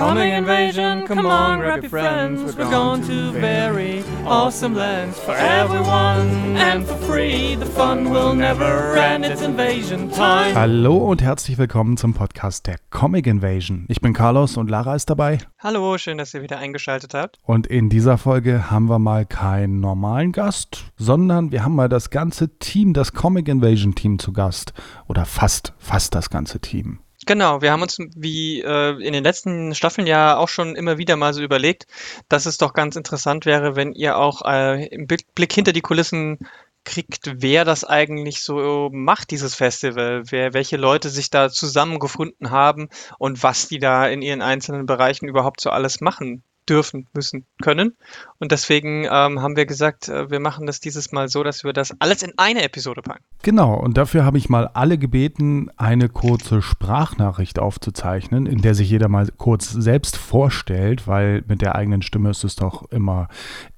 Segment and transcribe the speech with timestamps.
[0.00, 2.56] Coming invasion, come on, grab your friends.
[2.56, 7.54] We're going to very awesome lands for everyone and for free.
[7.54, 9.26] The fun will never end.
[9.26, 10.54] It's invasion time.
[10.54, 13.84] Hallo und herzlich willkommen zum Podcast der Comic Invasion.
[13.88, 15.36] Ich bin Carlos und Lara ist dabei.
[15.58, 17.38] Hallo, schön, dass ihr wieder eingeschaltet habt.
[17.44, 22.08] Und in dieser Folge haben wir mal keinen normalen Gast, sondern wir haben mal das
[22.08, 24.72] ganze Team, das Comic Invasion Team zu Gast.
[25.08, 27.00] Oder fast, fast das ganze Team.
[27.26, 31.16] Genau, wir haben uns wie äh, in den letzten Staffeln ja auch schon immer wieder
[31.16, 31.86] mal so überlegt,
[32.28, 36.38] dass es doch ganz interessant wäre, wenn ihr auch äh, im Blick hinter die Kulissen
[36.84, 42.88] kriegt, wer das eigentlich so macht, dieses Festival, wer, welche Leute sich da zusammengefunden haben
[43.18, 47.96] und was die da in ihren einzelnen Bereichen überhaupt so alles machen dürfen, müssen, können.
[48.38, 51.72] Und deswegen ähm, haben wir gesagt, äh, wir machen das dieses Mal so, dass wir
[51.72, 53.24] das alles in eine Episode packen.
[53.42, 58.88] Genau, und dafür habe ich mal alle gebeten, eine kurze Sprachnachricht aufzuzeichnen, in der sich
[58.88, 63.28] jeder mal kurz selbst vorstellt, weil mit der eigenen Stimme ist es doch immer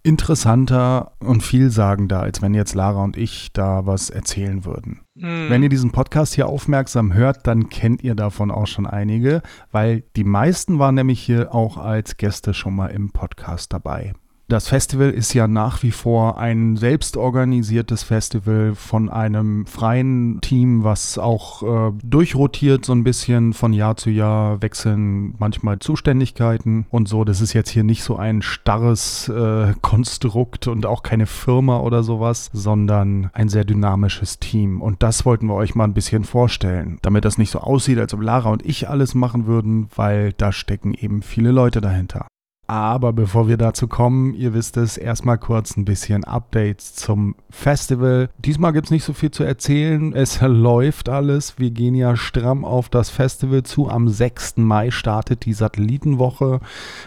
[0.02, 5.00] interessanter und vielsagender, als wenn jetzt Lara und ich da was erzählen würden.
[5.18, 5.48] Hm.
[5.48, 10.02] Wenn ihr diesen Podcast hier aufmerksam hört, dann kennt ihr davon auch schon einige, weil
[10.16, 14.14] die meisten waren nämlich hier auch als Gäste schon mal im Podcast dabei.
[14.52, 21.16] Das Festival ist ja nach wie vor ein selbstorganisiertes Festival von einem freien Team, was
[21.16, 27.24] auch äh, durchrotiert so ein bisschen von Jahr zu Jahr, wechseln manchmal Zuständigkeiten und so.
[27.24, 32.02] Das ist jetzt hier nicht so ein starres äh, Konstrukt und auch keine Firma oder
[32.02, 34.82] sowas, sondern ein sehr dynamisches Team.
[34.82, 38.12] Und das wollten wir euch mal ein bisschen vorstellen, damit das nicht so aussieht, als
[38.12, 42.26] ob Lara und ich alles machen würden, weil da stecken eben viele Leute dahinter.
[42.72, 48.30] Aber bevor wir dazu kommen, ihr wisst es, erstmal kurz ein bisschen Updates zum Festival.
[48.38, 50.14] Diesmal gibt es nicht so viel zu erzählen.
[50.14, 51.58] Es läuft alles.
[51.58, 53.90] Wir gehen ja stramm auf das Festival zu.
[53.90, 54.56] Am 6.
[54.56, 56.60] Mai startet die Satellitenwoche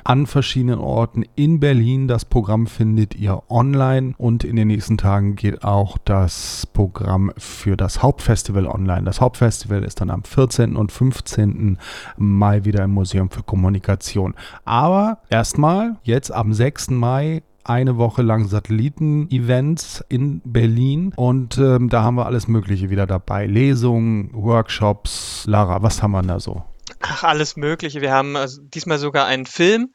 [0.04, 2.08] an verschiedenen Orten in Berlin.
[2.08, 7.76] Das Programm findet ihr online und in den nächsten Tagen geht auch das Programm für
[7.76, 9.02] das Hauptfestival online.
[9.02, 10.76] Das Hauptfestival ist dann am 14.
[10.76, 11.80] und 15.
[12.18, 14.36] Mai wieder im Museum für Kommunikation.
[14.64, 16.90] Aber erst erstmal jetzt am 6.
[16.90, 23.08] Mai eine Woche lang Satelliten-Events in Berlin und ähm, da haben wir alles Mögliche wieder
[23.08, 23.48] dabei.
[23.48, 25.46] Lesungen, Workshops.
[25.48, 26.66] Lara, was haben wir da so?
[27.00, 28.02] Ach, alles Mögliche.
[28.02, 29.94] Wir haben also diesmal sogar einen Film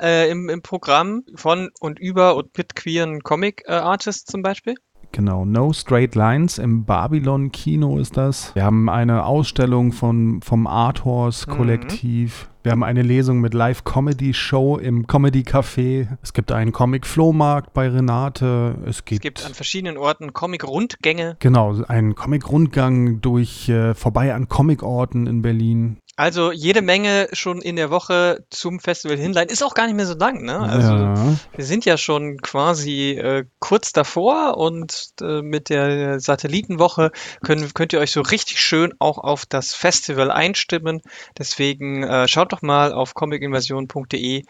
[0.00, 4.76] äh, im, im Programm von und über und mit queeren Comic-Artists zum Beispiel.
[5.12, 8.54] Genau, No Straight Lines im Babylon Kino ist das.
[8.54, 12.46] Wir haben eine Ausstellung von, vom Art Horse Kollektiv.
[12.48, 12.52] Mhm.
[12.64, 16.06] Wir haben eine Lesung mit Live-Comedy-Show im Comedy-Café.
[16.22, 18.76] Es gibt einen Comic-Flohmarkt bei Renate.
[18.86, 21.36] Es gibt, es gibt an verschiedenen Orten Comic-Rundgänge.
[21.40, 25.98] Genau, einen Comic-Rundgang durch äh, vorbei an Comic-Orten in Berlin.
[26.14, 29.50] Also jede Menge schon in der Woche zum Festival hinleiten.
[29.50, 30.58] Ist auch gar nicht mehr so lang, ne?
[30.58, 31.14] Also ja.
[31.56, 37.12] wir sind ja schon quasi äh, kurz davor und äh, mit der Satellitenwoche
[37.42, 41.00] können, könnt ihr euch so richtig schön auch auf das Festival einstimmen.
[41.38, 44.44] Deswegen äh, schaut doch mal auf comicinvasion.de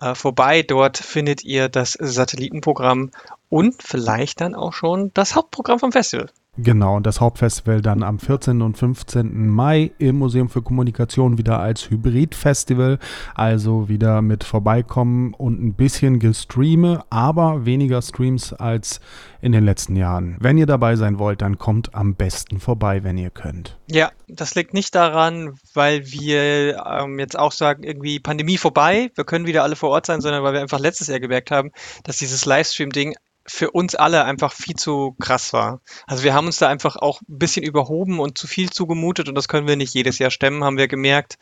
[0.00, 0.62] äh, vorbei.
[0.62, 3.10] Dort findet ihr das Satellitenprogramm
[3.48, 6.30] und vielleicht dann auch schon das Hauptprogramm vom Festival.
[6.56, 8.60] Genau, und das Hauptfestival dann am 14.
[8.60, 9.48] und 15.
[9.48, 12.98] Mai im Museum für Kommunikation wieder als Hybrid-Festival.
[13.34, 19.00] Also wieder mit vorbeikommen und ein bisschen gestreame, aber weniger Streams als
[19.40, 20.36] in den letzten Jahren.
[20.40, 23.78] Wenn ihr dabei sein wollt, dann kommt am besten vorbei, wenn ihr könnt.
[23.86, 29.24] Ja, das liegt nicht daran, weil wir ähm, jetzt auch sagen, irgendwie Pandemie vorbei, wir
[29.24, 31.70] können wieder alle vor Ort sein, sondern weil wir einfach letztes Jahr gemerkt haben,
[32.02, 33.14] dass dieses Livestream-Ding
[33.50, 35.80] für uns alle einfach viel zu krass war.
[36.06, 39.34] Also wir haben uns da einfach auch ein bisschen überhoben und zu viel zugemutet und
[39.34, 41.36] das können wir nicht jedes Jahr stemmen, haben wir gemerkt.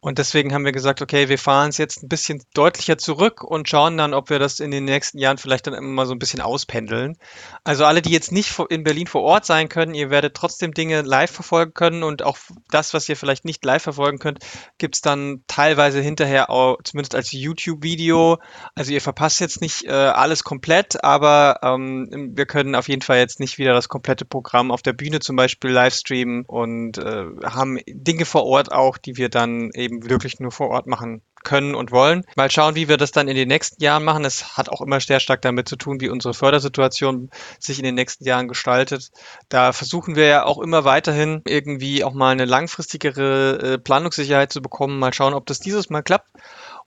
[0.00, 3.68] Und deswegen haben wir gesagt, okay, wir fahren es jetzt ein bisschen deutlicher zurück und
[3.68, 6.20] schauen dann, ob wir das in den nächsten Jahren vielleicht dann immer mal so ein
[6.20, 7.16] bisschen auspendeln.
[7.64, 11.02] Also alle, die jetzt nicht in Berlin vor Ort sein können, ihr werdet trotzdem Dinge
[11.02, 12.38] live verfolgen können und auch
[12.70, 14.38] das, was ihr vielleicht nicht live verfolgen könnt,
[14.78, 18.38] gibt es dann teilweise hinterher auch, zumindest als YouTube-Video.
[18.76, 23.18] Also ihr verpasst jetzt nicht äh, alles komplett, aber ähm, wir können auf jeden Fall
[23.18, 27.78] jetzt nicht wieder das komplette Programm auf der Bühne zum Beispiel livestreamen und äh, haben
[27.86, 31.92] Dinge vor Ort auch, die wir dann eben wirklich nur vor Ort machen können und
[31.92, 32.24] wollen.
[32.36, 34.24] Mal schauen, wie wir das dann in den nächsten Jahren machen.
[34.24, 37.94] Es hat auch immer sehr stark damit zu tun, wie unsere Fördersituation sich in den
[37.94, 39.10] nächsten Jahren gestaltet.
[39.48, 44.60] Da versuchen wir ja auch immer weiterhin irgendwie auch mal eine langfristigere äh, Planungssicherheit zu
[44.60, 44.98] bekommen.
[44.98, 46.28] Mal schauen, ob das dieses Mal klappt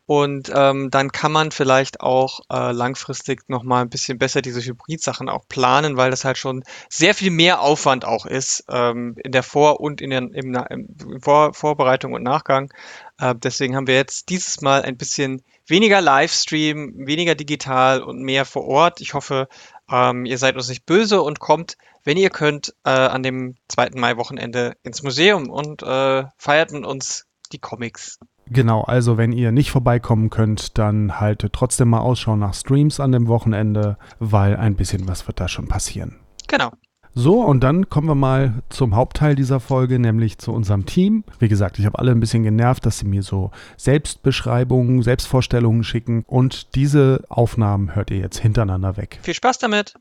[0.06, 5.30] Und ähm, dann kann man vielleicht auch äh, langfristig nochmal ein bisschen besser diese Hybrid-Sachen
[5.30, 9.44] auch planen, weil das halt schon sehr viel mehr Aufwand auch ist ähm, in der
[9.44, 12.74] Vor- und in der im, im Vor Vorbereitung und Nachgang.
[13.20, 18.46] Äh, deswegen haben wir jetzt dieses Mal ein bisschen weniger Livestream, weniger digital und mehr
[18.46, 19.02] vor Ort.
[19.02, 19.48] Ich hoffe,
[19.90, 23.92] ähm, ihr seid uns nicht böse und kommt, wenn ihr könnt, äh, an dem 2.
[23.96, 28.20] Mai-Wochenende ins Museum und äh, feiert mit uns die Comics.
[28.54, 33.14] Genau, also wenn ihr nicht vorbeikommen könnt, dann haltet trotzdem mal Ausschau nach Streams an
[33.14, 36.18] dem Wochenende, weil ein bisschen was wird da schon passieren.
[36.48, 36.72] Genau.
[37.14, 41.24] So, und dann kommen wir mal zum Hauptteil dieser Folge, nämlich zu unserem Team.
[41.40, 46.26] Wie gesagt, ich habe alle ein bisschen genervt, dass sie mir so Selbstbeschreibungen, Selbstvorstellungen schicken
[46.28, 49.20] und diese Aufnahmen hört ihr jetzt hintereinander weg.
[49.24, 49.96] Viel Spaß damit!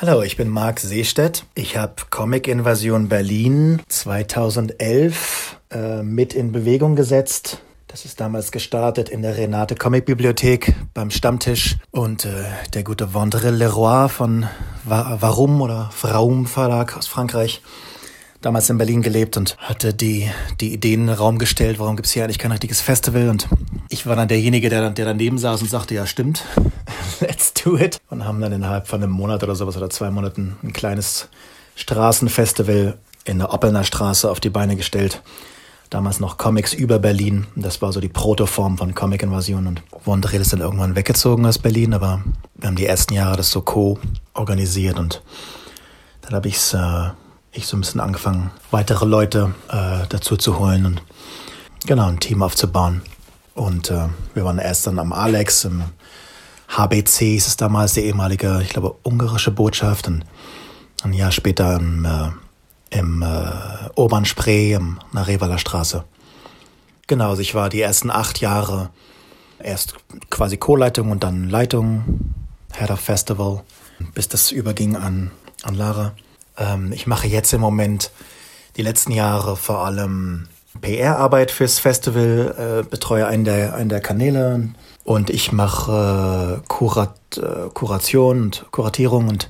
[0.00, 1.44] Hallo, ich bin Marc Seestedt.
[1.54, 7.62] Ich habe Comic Invasion Berlin 2011 äh, mit in Bewegung gesetzt.
[7.86, 12.44] Das ist damals gestartet in der Renate Comic Bibliothek beim Stammtisch und äh,
[12.74, 14.46] der gute Vandre Leroy von
[14.84, 17.62] Warum oder Vraum Verlag aus Frankreich
[18.42, 20.30] damals in Berlin gelebt und hatte die,
[20.60, 23.48] die Ideen in den Raum gestellt, warum gibt's hier eigentlich kein richtiges Festival und
[23.88, 26.44] ich war dann derjenige, der, der daneben saß und sagte, ja stimmt,
[27.20, 30.56] let's do it und haben dann innerhalb von einem Monat oder sowas oder zwei Monaten
[30.62, 31.28] ein kleines
[31.76, 35.22] Straßenfestival in der Oppelner Straße auf die Beine gestellt
[35.92, 37.46] damals noch Comics über Berlin.
[37.54, 39.66] Das war so die Protoform von Comic-Invasion.
[39.66, 42.22] Und Wondrell ist dann irgendwann weggezogen aus Berlin, aber
[42.54, 45.22] wir haben die ersten Jahre das so co-organisiert und
[46.22, 47.10] dann habe ich's, äh,
[47.52, 51.02] ich so ein bisschen angefangen, weitere Leute äh, dazu zu holen und
[51.86, 53.02] genau ein Team aufzubauen.
[53.54, 55.84] Und äh, wir waren erst dann am Alex, im
[56.68, 60.24] HBC ist es damals, die ehemalige, ich glaube, ungarische Botschaft und
[61.02, 62.30] ein Jahr später im äh,
[62.92, 66.04] im äh, Urban Spree, im, der Revaler Straße.
[67.06, 68.90] Genau, also ich war die ersten acht Jahre
[69.58, 69.94] erst
[70.30, 72.34] quasi Co-Leitung und dann Leitung,
[72.72, 73.62] Head of Festival,
[74.14, 75.30] bis das überging an,
[75.62, 76.12] an Lara.
[76.58, 78.10] Ähm, ich mache jetzt im Moment
[78.76, 80.48] die letzten Jahre vor allem
[80.80, 84.70] PR-Arbeit fürs Festival, äh, betreue einen der, einen der Kanäle
[85.04, 89.48] und ich mache äh, Kurat, äh, Kuration und Kuratierung und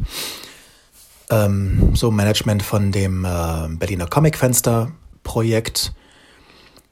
[1.31, 5.93] ähm, so Management von dem äh, Berliner Comic-Fenster Projekt.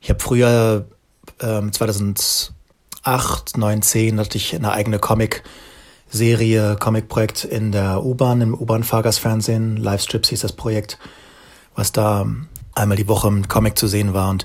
[0.00, 0.86] Ich habe früher
[1.40, 2.52] ähm, 2008,
[3.02, 4.98] 2010 hatte ich eine eigene
[6.10, 9.76] Comic-Serie, Comic-Projekt in der U-Bahn, im U-Bahn-Fahrgastfernsehen.
[9.76, 10.98] Live-Strips hieß das Projekt,
[11.76, 12.26] was da
[12.74, 14.30] einmal die Woche im Comic zu sehen war.
[14.30, 14.44] Und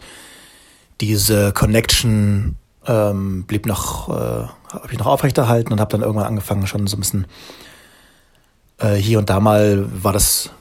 [1.01, 6.67] diese Connection ähm, blieb noch, äh, habe ich noch aufrechterhalten und habe dann irgendwann angefangen,
[6.67, 7.25] schon so ein bisschen
[8.77, 10.51] äh, hier und da mal war das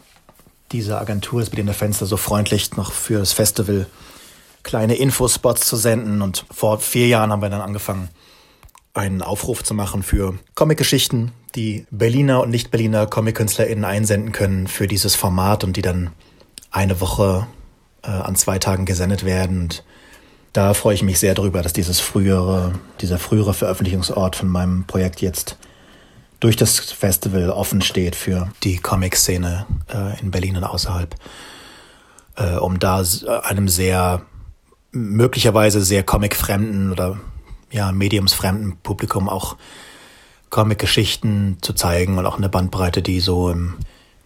[0.73, 3.87] diese Agentur, das Berliner Fenster, so freundlich noch für das Festival
[4.63, 6.23] kleine Infospots zu senden.
[6.23, 8.09] Und vor vier Jahren haben wir dann angefangen,
[8.95, 15.17] einen Aufruf zu machen für Comicgeschichten, die Berliner und Nicht-Berliner Comic-KünstlerInnen einsenden können für dieses
[15.17, 16.11] Format und die dann
[16.71, 17.47] eine Woche
[18.03, 19.63] äh, an zwei Tagen gesendet werden.
[19.63, 19.85] Und
[20.53, 25.21] da freue ich mich sehr drüber, dass dieses frühere, dieser frühere Veröffentlichungsort von meinem Projekt
[25.21, 25.59] jetzt
[26.39, 31.15] durch das Festival offen steht für die Comic-Szene äh, in Berlin und außerhalb,
[32.37, 33.03] äh, um da
[33.43, 34.23] einem sehr,
[34.93, 37.19] möglicherweise sehr comic-fremden oder
[37.75, 39.57] ja, mediumsfremden Publikum auch
[40.49, 43.75] Comic-Geschichten zu zeigen und auch eine Bandbreite, die so im,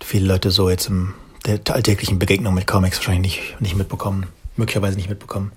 [0.00, 1.14] viele Leute so jetzt im
[1.46, 5.52] der alltäglichen Begegnung mit Comics wahrscheinlich nicht, nicht mitbekommen, möglicherweise nicht mitbekommen.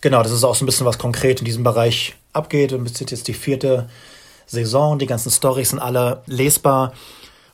[0.00, 3.00] Genau, das ist auch so ein bisschen was konkret in diesem Bereich abgeht und ist
[3.00, 3.88] jetzt die vierte
[4.46, 4.98] Saison.
[4.98, 6.92] Die ganzen Stories sind alle lesbar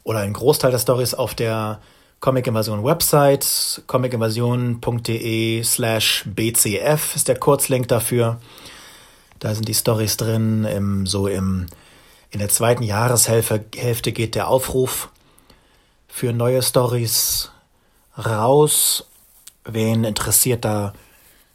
[0.04, 1.80] oder ein Großteil der Stories auf der
[2.20, 8.38] Comic Invasion Website, comicinvasion.de slash bcf ist der Kurzlink dafür.
[9.46, 10.64] Da sind die Stories drin.
[10.64, 11.66] Im, so im,
[12.30, 15.08] in der zweiten Jahreshälfte geht der Aufruf
[16.08, 17.52] für neue Stories
[18.18, 19.06] raus.
[19.64, 20.94] Wen interessiert da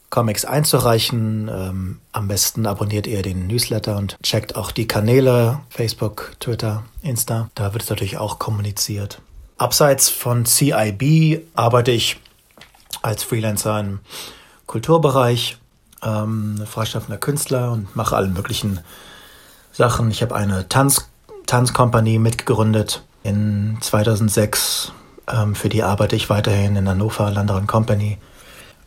[0.09, 1.49] Comics einzureichen.
[1.53, 7.49] Ähm, am besten abonniert ihr den Newsletter und checkt auch die Kanäle Facebook, Twitter, Insta.
[7.55, 9.21] Da wird es natürlich auch kommuniziert.
[9.57, 12.21] Abseits von CIB arbeite ich
[13.01, 13.99] als Freelancer im
[14.65, 15.57] Kulturbereich,
[16.03, 18.79] ähm, freischaffender Künstler und mache alle möglichen
[19.71, 20.11] Sachen.
[20.11, 21.07] Ich habe eine Tanz
[21.45, 24.93] Tanzkompanie mitgegründet in 2006.
[25.27, 28.17] Ähm, für die arbeite ich weiterhin in Hannover, Lander Company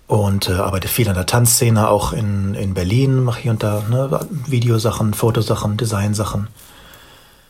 [0.07, 3.83] und äh, arbeite viel an der Tanzszene, auch in, in Berlin, mache hier und da
[3.89, 6.49] ne, Videosachen, Fotosachen, Designsachen.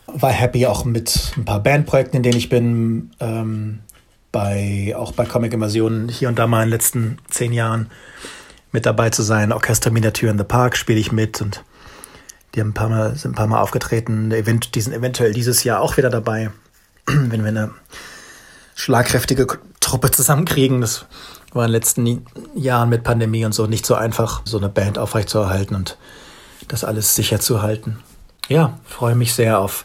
[0.07, 3.81] War happy auch mit ein paar Bandprojekten, in denen ich bin, ähm,
[4.31, 7.89] bei, auch bei Comic Immersionen hier und da mal in den letzten zehn Jahren
[8.75, 9.53] mit dabei zu sein.
[9.53, 11.63] Orchester Miniature in the Park spiele ich mit und
[12.55, 14.31] die haben ein paar Mal, sind ein paar Mal aufgetreten.
[14.31, 16.51] Die sind eventuell dieses Jahr auch wieder dabei,
[17.07, 17.71] wenn wir eine
[18.75, 19.47] schlagkräftige
[19.79, 20.81] Truppe zusammenkriegen.
[20.81, 21.07] Das
[21.53, 22.27] war in den letzten
[22.57, 25.97] Jahren mit Pandemie und so nicht so einfach, so eine Band aufrechtzuerhalten und
[26.67, 28.01] das alles sicher zu halten.
[28.49, 29.85] Ja, freue mich sehr auf,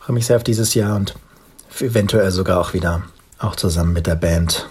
[0.00, 1.14] freue mich sehr auf dieses Jahr und
[1.80, 3.02] eventuell sogar auch wieder
[3.38, 4.70] auch zusammen mit der Band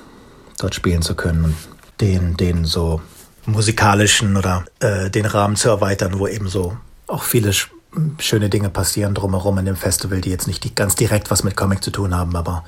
[0.58, 1.56] dort spielen zu können und
[2.02, 3.02] den, den so
[3.48, 7.70] musikalischen oder äh, den Rahmen zu erweitern, wo eben so auch viele sch
[8.20, 11.56] schöne Dinge passieren drumherum in dem Festival, die jetzt nicht die, ganz direkt was mit
[11.56, 12.66] Comic zu tun haben, aber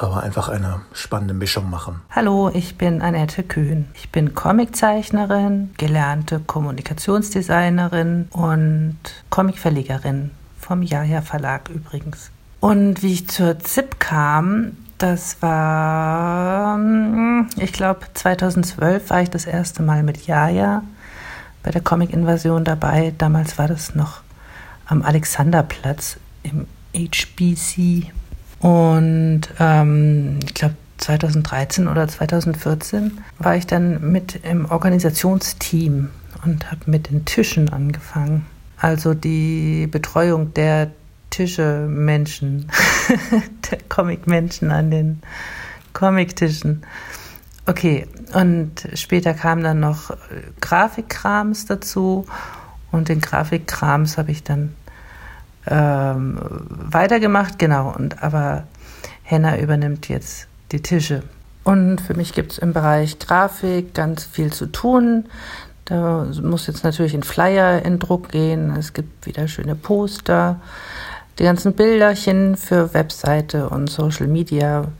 [0.00, 2.00] aber einfach eine spannende Mischung machen.
[2.10, 3.86] Hallo, ich bin Annette Kühn.
[3.94, 8.96] Ich bin Comiczeichnerin, gelernte Kommunikationsdesignerin und
[9.28, 12.30] Comicverlegerin vom Jaja Verlag übrigens.
[12.60, 19.46] Und wie ich zur ZIP kam, das war, hm, ich glaube, 2012 war ich das
[19.46, 20.82] erste Mal mit Jaja
[21.62, 23.12] bei der Comic-Invasion dabei.
[23.16, 24.20] Damals war das noch
[24.86, 28.12] am Alexanderplatz im HBC
[28.60, 36.10] und ähm, ich glaube 2013 oder 2014 war ich dann mit im Organisationsteam
[36.44, 38.46] und habe mit den Tischen angefangen.
[38.76, 40.90] Also die Betreuung der
[41.30, 42.70] Tische Menschen,
[43.70, 45.22] der Comic-Menschen an den
[45.92, 46.82] Comic-Tischen.
[47.66, 50.16] Okay, und später kam dann noch
[50.60, 52.26] Grafikkrams dazu
[52.90, 54.74] und den Grafikkrams habe ich dann
[55.66, 57.94] ähm, weitergemacht, genau.
[57.96, 58.64] Und aber
[59.22, 61.22] Henna übernimmt jetzt die Tische.
[61.62, 65.26] Und für mich gibt es im Bereich Grafik ganz viel zu tun.
[65.84, 68.74] Da muss jetzt natürlich ein Flyer in Druck gehen.
[68.76, 70.60] Es gibt wieder schöne Poster.
[71.40, 74.92] Die ganzen Bilderchen für Webseite und Social Media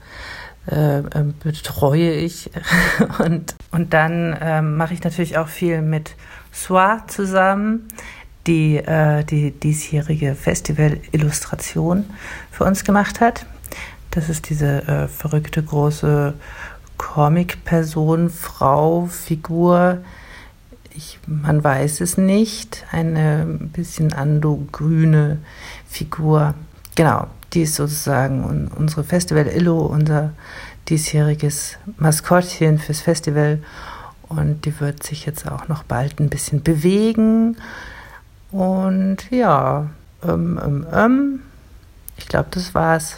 [0.67, 1.03] äh, äh
[1.43, 2.49] betreue ich.
[3.19, 6.15] und, und dann äh, mache ich natürlich auch viel mit
[6.51, 7.87] Soir zusammen
[8.47, 12.05] die äh, die diesjährige Festival-Illustration
[12.49, 13.45] für uns gemacht hat.
[14.09, 16.33] Das ist diese äh, verrückte große
[16.97, 19.99] Comic-Person, Frau, Figur.
[20.93, 22.83] Ich, man weiß es nicht.
[22.91, 25.37] Eine bisschen andogrüne
[25.91, 26.55] Figur.
[26.95, 30.31] Genau, die ist sozusagen unsere Festival Illo, unser
[30.87, 33.61] diesjähriges Maskottchen fürs Festival.
[34.29, 37.57] Und die wird sich jetzt auch noch bald ein bisschen bewegen.
[38.51, 39.89] Und ja,
[40.23, 41.39] ähm, ähm, ähm,
[42.17, 43.17] ich glaube, das war's.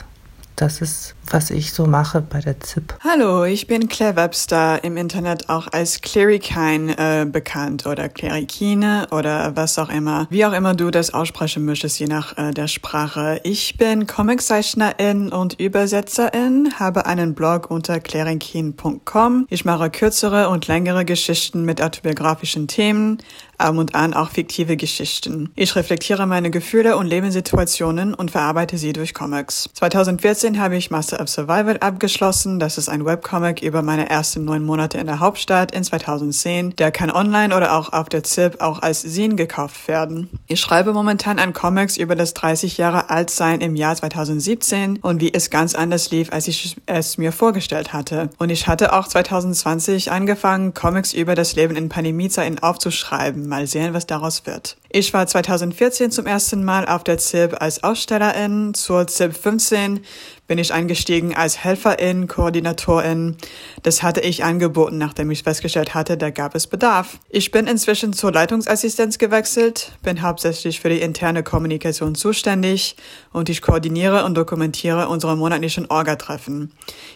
[0.63, 2.93] Das ist, was ich so mache bei der ZIP.
[3.03, 9.57] Hallo, ich bin Claire Webster, im Internet auch als Clarikine äh, bekannt oder Clarikine oder
[9.57, 10.25] was auch immer.
[10.29, 13.41] Wie auch immer du das aussprechen möchtest, je nach äh, der Sprache.
[13.43, 19.47] Ich bin Comiczeichnerin und Übersetzerin, habe einen Blog unter clarikine.com.
[19.49, 23.17] Ich mache kürzere und längere Geschichten mit autobiografischen Themen,
[23.63, 25.49] ab und an auch fiktive Geschichten.
[25.55, 29.69] Ich reflektiere meine Gefühle und Lebenssituationen und verarbeite sie durch Comics.
[29.73, 32.59] 2014 habe ich Master of Survival abgeschlossen.
[32.59, 36.75] Das ist ein Webcomic über meine ersten neun Monate in der Hauptstadt in 2010.
[36.75, 40.29] Der kann online oder auch auf der ZIP auch als Zine gekauft werden.
[40.47, 45.21] Ich schreibe momentan an Comics über das 30 Jahre alt sein im Jahr 2017 und
[45.21, 48.29] wie es ganz anders lief, als ich es mir vorgestellt hatte.
[48.37, 53.93] Und ich hatte auch 2020 angefangen, Comics über das Leben in Pandemiezeiten aufzuschreiben Mal sehen,
[53.93, 54.77] was daraus wird.
[54.95, 58.75] Ich war 2014 zum ersten Mal auf der ZIP als Ausstellerin.
[58.75, 60.01] Zur ZIP 15
[60.45, 63.37] bin ich eingestiegen als Helferin, Koordinatorin.
[63.81, 67.17] Das hatte ich angeboten, nachdem ich festgestellt hatte, da gab es Bedarf.
[67.29, 72.95] Ich bin inzwischen zur Leitungsassistenz gewechselt, bin hauptsächlich für die interne Kommunikation zuständig
[73.31, 76.71] und ich koordiniere und dokumentiere unsere monatlichen Orga-Treffen.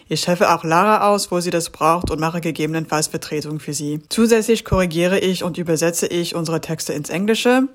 [0.08, 4.00] Ich helfe auch Lara aus, wo sie das braucht und mache gegebenenfalls Vertretung für sie.
[4.08, 7.67] Zusätzlich korrigiere ich und übersetze ich unsere Texte ins Englische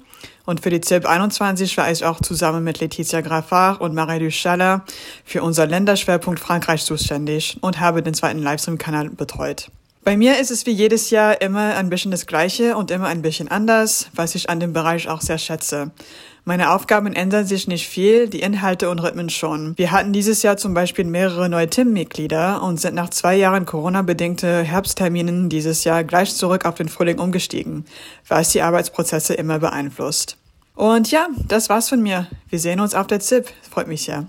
[0.45, 4.83] und für die ZIP 21 war ich auch zusammen mit Letizia Graffard und Marie Duchaller
[5.23, 9.69] für unser Länderschwerpunkt Frankreich zuständig und habe den zweiten Livestream-Kanal betreut.
[10.03, 13.21] Bei mir ist es wie jedes Jahr immer ein bisschen das Gleiche und immer ein
[13.21, 15.91] bisschen anders, was ich an dem Bereich auch sehr schätze.
[16.43, 19.77] Meine Aufgaben ändern sich nicht viel, die Inhalte und Rhythmen schon.
[19.77, 24.63] Wir hatten dieses Jahr zum Beispiel mehrere neue Teammitglieder und sind nach zwei Jahren Corona-bedingte
[24.63, 27.85] Herbstterminen dieses Jahr gleich zurück auf den Frühling umgestiegen,
[28.27, 30.35] was die Arbeitsprozesse immer beeinflusst.
[30.75, 32.27] Und ja, das war's von mir.
[32.49, 33.47] Wir sehen uns auf der ZIP.
[33.71, 34.27] Freut mich sehr.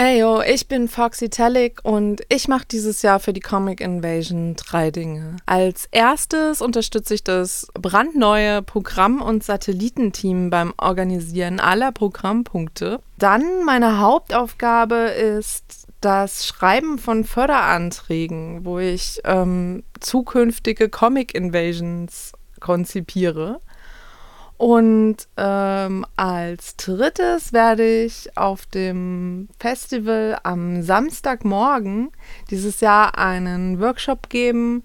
[0.00, 4.54] Hey yo, ich bin Foxy Tellick und ich mache dieses Jahr für die Comic Invasion
[4.54, 5.38] drei Dinge.
[5.44, 13.00] Als erstes unterstütze ich das brandneue Programm- und Satellitenteam beim Organisieren aller Programmpunkte.
[13.18, 23.60] Dann meine Hauptaufgabe ist das Schreiben von Förderanträgen, wo ich ähm, zukünftige Comic Invasions konzipiere.
[24.58, 32.10] Und ähm, als drittes werde ich auf dem Festival am Samstagmorgen
[32.50, 34.82] dieses Jahr einen Workshop geben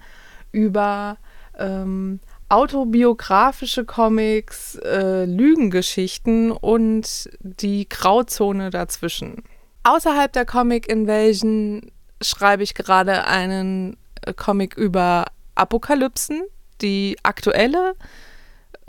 [0.51, 1.17] über
[1.57, 9.43] ähm, autobiografische Comics, äh, Lügengeschichten und die Grauzone dazwischen.
[9.81, 15.25] Außerhalb der Comic Invasion schreibe ich gerade einen äh, Comic über
[15.55, 16.43] Apokalypsen,
[16.79, 17.95] die aktuelle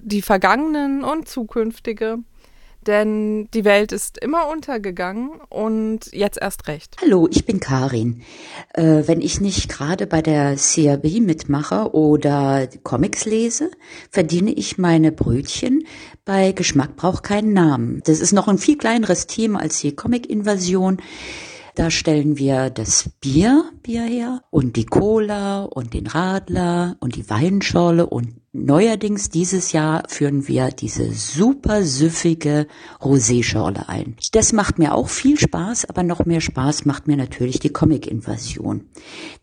[0.04, 2.18] die vergangenen und zukünftige.
[2.86, 6.96] Denn die Welt ist immer untergegangen und jetzt erst recht.
[7.00, 8.22] Hallo, ich bin Karin.
[8.74, 13.70] Äh, wenn ich nicht gerade bei der CRB mitmache oder Comics lese,
[14.10, 15.84] verdiene ich meine Brötchen
[16.26, 18.02] bei Geschmack braucht keinen Namen.
[18.04, 20.98] Das ist noch ein viel kleineres Team als die Comic-Invasion.
[21.74, 27.28] Da stellen wir das Bier, Bier her und die Cola und den Radler und die
[27.28, 32.68] Weinschorle und neuerdings dieses Jahr führen wir diese super süffige
[33.00, 34.16] Rosé-Schorle ein.
[34.30, 38.88] Das macht mir auch viel Spaß, aber noch mehr Spaß macht mir natürlich die Comic-Invasion.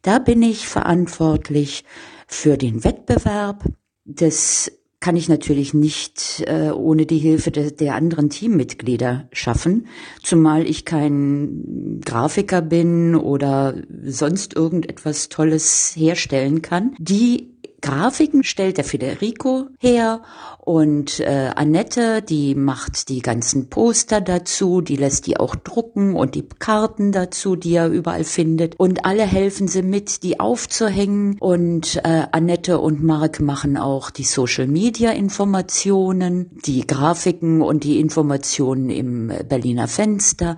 [0.01, 1.83] Da bin ich verantwortlich
[2.27, 3.65] für den Wettbewerb
[4.05, 4.71] des
[5.01, 9.87] kann ich natürlich nicht äh, ohne die Hilfe de, der anderen Teammitglieder schaffen,
[10.21, 13.73] zumal ich kein Grafiker bin oder
[14.05, 16.95] sonst irgendetwas Tolles herstellen kann.
[16.99, 17.50] Die
[17.81, 20.21] Grafiken stellt der Federico her
[20.59, 26.35] und äh, Annette, die macht die ganzen Poster dazu, die lässt die auch drucken und
[26.35, 28.79] die Karten dazu, die er überall findet.
[28.79, 31.37] Und alle helfen sie mit, die aufzuhängen.
[31.39, 37.99] Und äh, Annette und Mark machen auch die Social Media Informationen, die Grafiken und die
[37.99, 40.57] Informationen im Berliner Fenster.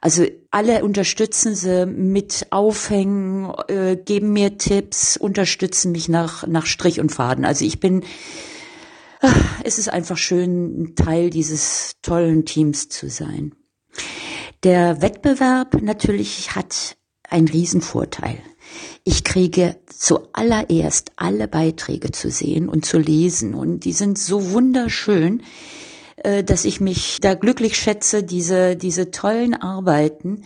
[0.00, 0.24] Also
[0.54, 7.10] alle unterstützen sie mit Aufhängen, äh, geben mir Tipps, unterstützen mich nach, nach Strich und
[7.10, 7.44] Faden.
[7.44, 8.04] Also ich bin,
[9.20, 13.56] ach, es ist einfach schön, Teil dieses tollen Teams zu sein.
[14.62, 16.96] Der Wettbewerb natürlich hat
[17.28, 18.38] einen Riesenvorteil.
[19.02, 25.42] Ich kriege zuallererst alle Beiträge zu sehen und zu lesen und die sind so wunderschön.
[26.24, 30.42] Äh, dass ich mich da glücklich schätze, diese, diese tollen Arbeiten,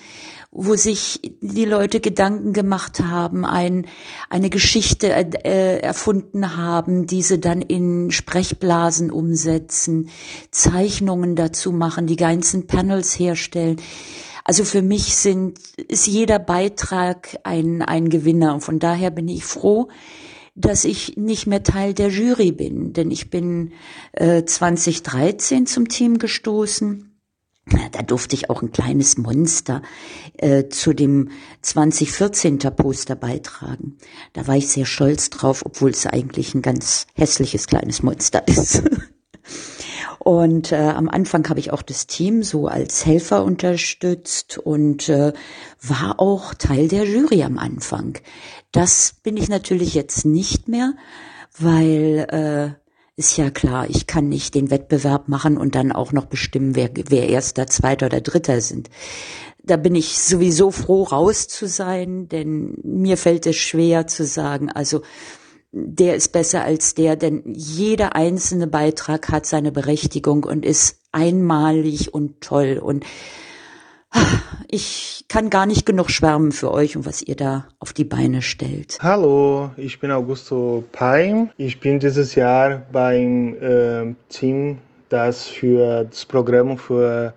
[0.50, 3.86] wo sich die Leute Gedanken gemacht haben, ein,
[4.28, 10.10] eine Geschichte äh, erfunden haben, diese dann in Sprechblasen umsetzen,
[10.50, 13.76] Zeichnungen dazu machen, die ganzen Panels herstellen.
[14.42, 18.54] Also für mich sind, ist jeder Beitrag ein, ein Gewinner.
[18.54, 19.88] Und von daher bin ich froh,
[20.58, 23.72] dass ich nicht mehr Teil der Jury bin, denn ich bin
[24.12, 27.04] äh, 2013 zum Team gestoßen.
[27.92, 29.82] Da durfte ich auch ein kleines Monster
[30.38, 33.98] äh, zu dem 2014 Poster beitragen.
[34.32, 38.82] Da war ich sehr stolz drauf, obwohl es eigentlich ein ganz hässliches kleines Monster ist.
[40.18, 45.32] Und äh, am Anfang habe ich auch das Team so als Helfer unterstützt und äh,
[45.80, 48.18] war auch Teil der Jury am Anfang.
[48.72, 50.94] Das bin ich natürlich jetzt nicht mehr,
[51.58, 52.26] weil
[52.76, 56.76] äh, ist ja klar, ich kann nicht den Wettbewerb machen und dann auch noch bestimmen,
[56.76, 58.90] wer, wer erster, zweiter oder dritter sind.
[59.62, 64.70] Da bin ich sowieso froh, raus zu sein, denn mir fällt es schwer zu sagen,
[64.70, 65.02] also
[65.72, 72.12] der ist besser als der, denn jeder einzelne Beitrag hat seine Berechtigung und ist einmalig
[72.14, 73.04] und toll und
[74.70, 78.40] ich kann gar nicht genug schwärmen für euch und was ihr da auf die Beine
[78.40, 78.98] stellt.
[79.02, 81.50] Hallo, ich bin Augusto Paim.
[81.58, 84.78] Ich bin dieses Jahr beim äh, Team,
[85.10, 87.34] das für das Programm für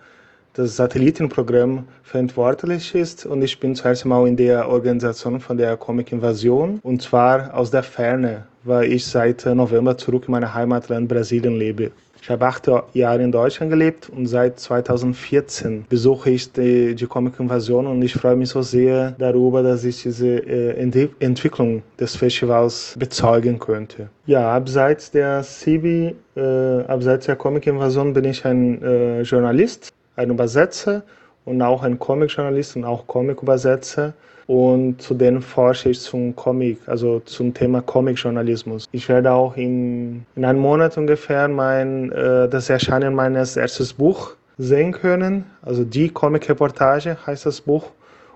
[0.54, 6.12] das Satellitenprogramm verantwortlich ist und ich bin zuerst einmal in der Organisation von der Comic
[6.12, 11.58] Invasion und zwar aus der Ferne, weil ich seit November zurück in meinem Heimatland Brasilien
[11.58, 11.92] lebe.
[12.22, 17.40] Ich habe acht Jahre in Deutschland gelebt und seit 2014 besuche ich die, die Comic
[17.40, 22.16] Invasion und ich freue mich so sehr darüber, dass ich diese äh, Ent Entwicklung des
[22.16, 24.10] Festivals bezeugen könnte.
[24.28, 26.42] Ja, abseits der CB, äh,
[26.88, 31.04] abseits der Comic Invasion bin ich ein äh, Journalist, ein Übersetzer
[31.46, 34.14] und auch ein Comic-Journalist und auch Comic-Übersetzer
[34.48, 38.86] und zudem forsche ich zum Comic, also zum Thema Comic-Journalismus.
[38.92, 44.36] Ich werde auch in, in einem Monat ungefähr mein, äh, das Erscheinen meines ersten Buch
[44.58, 45.46] sehen können.
[45.62, 47.92] Also die Comic-Reportage heißt das Buch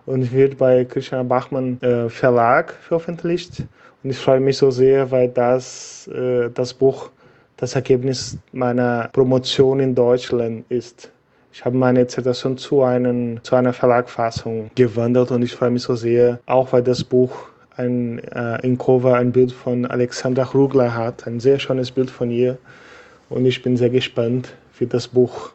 [0.05, 3.63] und wird bei Christian Bachmann äh, Verlag veröffentlicht.
[4.03, 7.09] Und ich freue mich so sehr, weil das, äh, das Buch
[7.57, 11.11] das Ergebnis meiner Promotion in Deutschland ist.
[11.57, 15.95] Ich habe meine Dissertation zu, einen, zu einer Verlagfassung gewandelt und ich freue mich so
[15.95, 17.31] sehr, auch weil das Buch
[17.77, 22.29] ein, äh, in Cover ein Bild von Alexandra Rugler hat, ein sehr schönes Bild von
[22.29, 22.57] ihr.
[23.29, 25.51] Und ich bin sehr gespannt, wie das Buch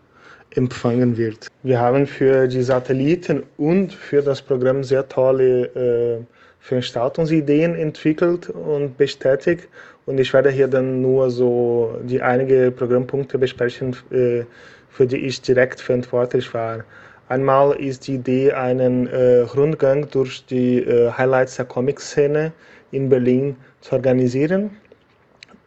[0.54, 1.48] empfangen wird.
[1.62, 6.24] Wir haben für die Satelliten und für das Programm sehr tolle äh,
[6.60, 9.68] Veranstaltungsideen entwickelt und bestätigt.
[10.06, 14.44] Und ich werde hier dann nur so die einige Programmpunkte besprechen, äh,
[14.90, 16.84] für die ich direkt verantwortlich war.
[17.28, 22.52] Einmal ist die Idee, einen äh, Rundgang durch die äh, Highlights der Comic-Szene
[22.90, 24.70] in Berlin zu organisieren.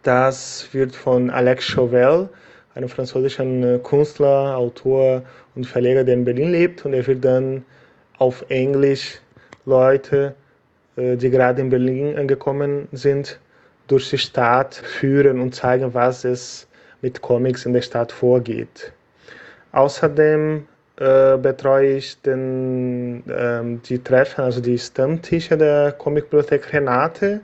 [0.04, 2.28] Das wird von Alex Chauvel,
[2.76, 5.24] einem französischen äh, Künstler, Autor
[5.56, 6.86] und Verleger, der in Berlin lebt.
[6.86, 7.64] Und er wird dann
[8.18, 9.22] auf Englisch
[9.66, 10.36] Leute,
[10.98, 13.40] äh, die gerade in Berlin angekommen sind,
[13.88, 16.68] durch die Stadt führen und zeigen, was es
[17.02, 18.92] mit Comics in der Stadt vorgeht.
[19.74, 27.42] Außerdem äh, betreue ich den, ähm, die Treffen, also die Stammtische der Comicbibliothek Renate,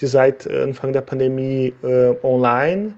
[0.00, 2.94] die seit Anfang der Pandemie äh, online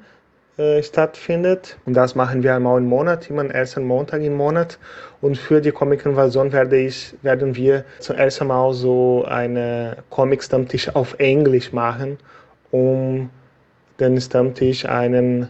[0.56, 1.78] äh, stattfindet.
[1.84, 4.78] Und das machen wir einmal im Monat, immer am ersten Montag im Monat.
[5.20, 6.90] Und für die Comic-Invasion werde
[7.22, 12.18] werden wir zum ersten Mal so eine Comic-Stammtisch auf Englisch machen,
[12.70, 13.30] um
[14.00, 15.48] den Stammtisch einen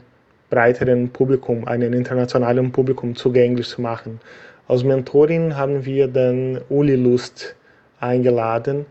[0.50, 4.20] breiteren Publikum, einem internationalen Publikum zugänglich zu machen.
[4.68, 7.54] Als Mentorin haben wir dann Uli Lust
[8.00, 8.86] eingeladen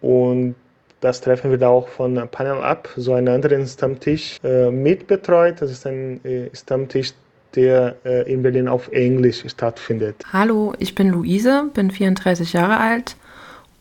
[0.00, 0.54] und
[1.00, 5.60] das Treffen wird auch von Panel Up, so einem anderen Stammtisch, äh, mitbetreut.
[5.60, 7.12] Das ist ein äh, Stammtisch,
[7.56, 10.16] der äh, in Berlin auf Englisch stattfindet.
[10.32, 13.16] Hallo, ich bin Luise, bin 34 Jahre alt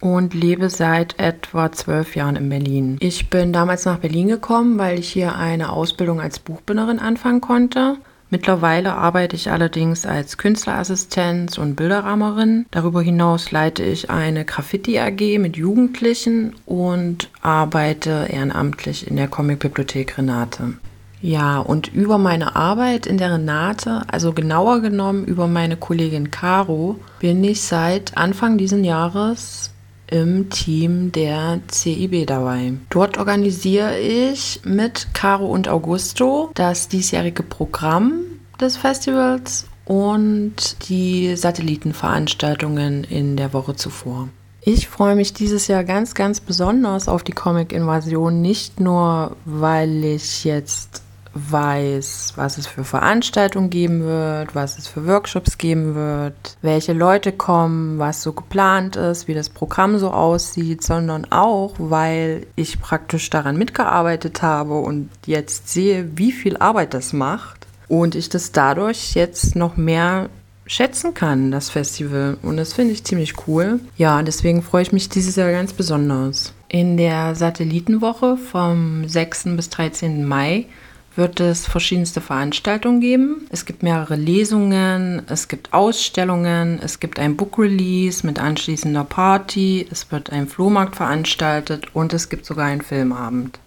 [0.01, 2.97] und lebe seit etwa zwölf Jahren in Berlin.
[2.99, 7.97] Ich bin damals nach Berlin gekommen, weil ich hier eine Ausbildung als Buchbinderin anfangen konnte.
[8.31, 12.65] Mittlerweile arbeite ich allerdings als Künstlerassistenz und Bilderrahmerin.
[12.71, 20.17] Darüber hinaus leite ich eine Graffiti AG mit Jugendlichen und arbeite ehrenamtlich in der Comicbibliothek
[20.17, 20.75] Renate.
[21.21, 26.99] Ja, und über meine Arbeit in der Renate, also genauer genommen über meine Kollegin Caro,
[27.19, 29.70] bin ich seit Anfang diesen Jahres
[30.11, 32.73] im Team der CIB dabei.
[32.89, 38.21] Dort organisiere ich mit Caro und Augusto das diesjährige Programm
[38.59, 44.29] des Festivals und die Satellitenveranstaltungen in der Woche zuvor.
[44.63, 50.43] Ich freue mich dieses Jahr ganz, ganz besonders auf die Comic-Invasion, nicht nur, weil ich
[50.43, 51.01] jetzt
[51.33, 57.31] weiß, was es für Veranstaltungen geben wird, was es für Workshops geben wird, welche Leute
[57.31, 63.29] kommen, was so geplant ist, wie das Programm so aussieht, sondern auch, weil ich praktisch
[63.29, 69.15] daran mitgearbeitet habe und jetzt sehe, wie viel Arbeit das macht und ich das dadurch
[69.15, 70.29] jetzt noch mehr
[70.65, 72.37] schätzen kann, das Festival.
[72.41, 73.81] Und das finde ich ziemlich cool.
[73.97, 76.53] Ja, deswegen freue ich mich dieses Jahr ganz besonders.
[76.69, 79.57] In der Satellitenwoche vom 6.
[79.57, 80.25] bis 13.
[80.25, 80.67] Mai
[81.15, 83.47] wird es verschiedenste Veranstaltungen geben.
[83.49, 89.87] Es gibt mehrere Lesungen, es gibt Ausstellungen, es gibt ein Book Release mit anschließender Party,
[89.91, 93.59] es wird ein Flohmarkt veranstaltet und es gibt sogar einen Filmabend.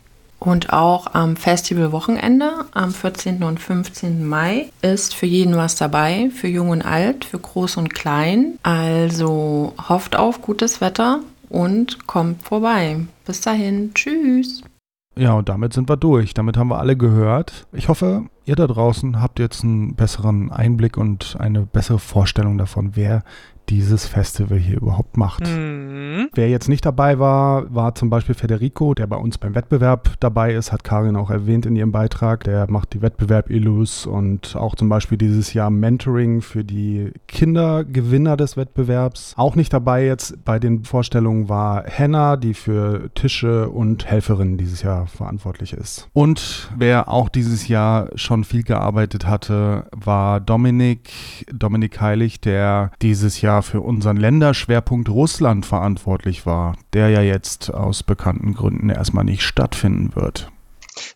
[0.44, 3.42] Und auch am Festivalwochenende am 14.
[3.42, 4.26] und 15.
[4.26, 8.58] Mai ist für jeden was dabei, für jung und alt, für groß und klein.
[8.62, 12.98] Also hofft auf gutes Wetter und kommt vorbei.
[13.24, 14.63] Bis dahin, tschüss.
[15.16, 16.34] Ja, und damit sind wir durch.
[16.34, 17.66] Damit haben wir alle gehört.
[17.72, 22.96] Ich hoffe, ihr da draußen habt jetzt einen besseren Einblick und eine bessere Vorstellung davon,
[22.96, 23.22] wer
[23.68, 25.46] dieses Festival hier überhaupt macht.
[25.46, 26.28] Mhm.
[26.34, 30.54] Wer jetzt nicht dabei war, war zum Beispiel Federico, der bei uns beim Wettbewerb dabei
[30.54, 32.44] ist, hat Karin auch erwähnt in ihrem Beitrag.
[32.44, 38.56] Der macht die Wettbewerb-Illus und auch zum Beispiel dieses Jahr Mentoring für die Kindergewinner des
[38.56, 39.34] Wettbewerbs.
[39.36, 44.82] Auch nicht dabei jetzt bei den Vorstellungen war Hannah, die für Tische und Helferinnen dieses
[44.82, 46.08] Jahr verantwortlich ist.
[46.12, 51.10] Und wer auch dieses Jahr schon viel gearbeitet hatte, war Dominik,
[51.52, 58.02] Dominik Heilig, der dieses Jahr für unseren Länderschwerpunkt Russland verantwortlich war, der ja jetzt aus
[58.02, 60.50] bekannten Gründen erstmal nicht stattfinden wird.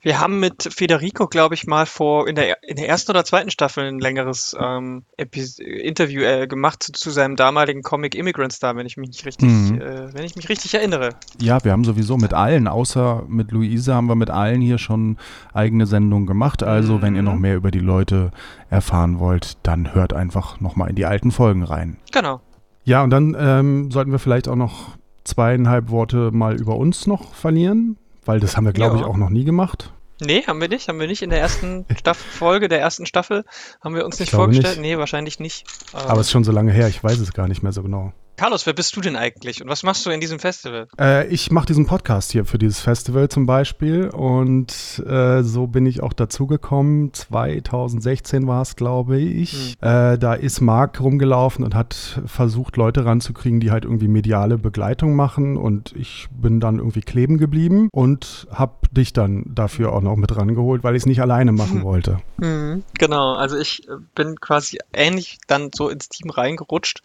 [0.02, 3.50] Wir haben mit Federico, glaube ich, mal vor in der, in der ersten oder zweiten
[3.50, 8.86] Staffel ein längeres ähm, Interview äh, gemacht zu, zu, seinem damaligen Comic Immigrant Star, wenn
[8.86, 9.80] ich mich nicht richtig, mhm.
[9.80, 11.10] äh, wenn ich mich richtig erinnere.
[11.40, 15.16] Ja, wir haben sowieso mit allen, außer mit Luise, haben wir mit allen hier schon
[15.52, 16.62] eigene Sendungen gemacht.
[16.62, 17.02] Also, mhm.
[17.02, 18.32] wenn ihr noch mehr über die Leute
[18.70, 21.98] erfahren wollt, dann hört einfach nochmal in die alten Folgen rein.
[22.12, 22.40] Genau.
[22.84, 27.34] Ja, und dann ähm, sollten wir vielleicht auch noch zweieinhalb Worte mal über uns noch
[27.34, 27.98] verlieren.
[28.28, 29.90] Weil das haben wir, glaube ich, auch noch nie gemacht.
[30.20, 30.88] Nee, haben wir nicht.
[30.88, 31.22] Haben wir nicht.
[31.22, 33.46] In der ersten Staffel, Folge der ersten Staffel
[33.80, 34.76] haben wir uns nicht vorgestellt.
[34.76, 34.82] Nicht.
[34.82, 35.64] Nee, wahrscheinlich nicht.
[35.94, 38.12] Aber es ist schon so lange her, ich weiß es gar nicht mehr so genau.
[38.38, 40.86] Carlos, wer bist du denn eigentlich und was machst du in diesem Festival?
[40.96, 45.86] Äh, ich mache diesen Podcast hier für dieses Festival zum Beispiel und äh, so bin
[45.86, 47.12] ich auch dazugekommen.
[47.12, 49.76] 2016 war es, glaube ich.
[49.80, 49.88] Hm.
[49.88, 55.16] Äh, da ist Marc rumgelaufen und hat versucht, Leute ranzukriegen, die halt irgendwie mediale Begleitung
[55.16, 60.14] machen und ich bin dann irgendwie kleben geblieben und habe dich dann dafür auch noch
[60.14, 62.20] mit rangeholt, weil ich es nicht alleine machen wollte.
[62.40, 62.84] Hm.
[63.00, 67.02] Genau, also ich äh, bin quasi ähnlich dann so ins Team reingerutscht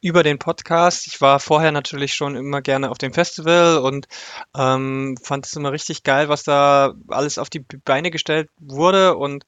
[0.00, 0.69] über den Podcast.
[0.70, 4.06] Ich war vorher natürlich schon immer gerne auf dem Festival und
[4.56, 9.44] ähm, fand es immer richtig geil, was da alles auf die Beine gestellt wurde und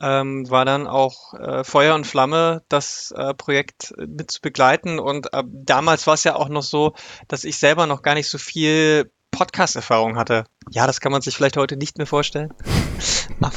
[0.00, 4.98] ähm, war dann auch äh, Feuer und Flamme, das äh, Projekt mit zu begleiten.
[4.98, 6.94] Und äh, damals war es ja auch noch so,
[7.28, 10.44] dass ich selber noch gar nicht so viel Podcast-Erfahrung hatte.
[10.70, 12.52] Ja, das kann man sich vielleicht heute nicht mehr vorstellen.
[13.40, 13.52] Aber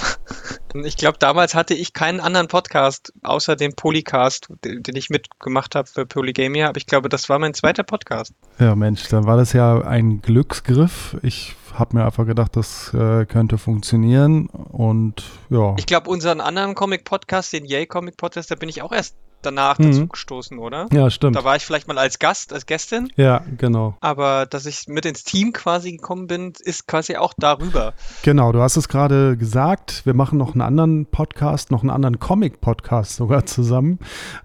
[0.85, 5.87] ich glaube, damals hatte ich keinen anderen Podcast außer dem Polycast, den, ich mitgemacht habe
[5.87, 6.69] für Polygamia.
[6.69, 8.33] Aber ich glaube, das war mein zweiter Podcast.
[8.59, 11.17] Ja, Mensch, dann war das ja ein Glücksgriff.
[11.21, 15.75] Ich habe mir einfach gedacht, das äh, könnte funktionieren und ja.
[15.77, 19.91] Ich glaube, unseren anderen Comic-Podcast, den Yay Comic-Podcast, da bin ich auch erst danach mhm.
[19.91, 20.87] dazu gestoßen, oder?
[20.91, 21.35] Ja, stimmt.
[21.35, 23.11] Da war ich vielleicht mal als Gast, als Gästin.
[23.15, 23.95] Ja, genau.
[24.01, 27.93] Aber dass ich mit ins Team quasi gekommen bin, ist quasi auch darüber.
[28.23, 30.05] Genau, du hast es gerade gesagt.
[30.05, 33.99] Wir machen noch einen anderen Podcast, noch einen anderen Comic-Podcast sogar zusammen.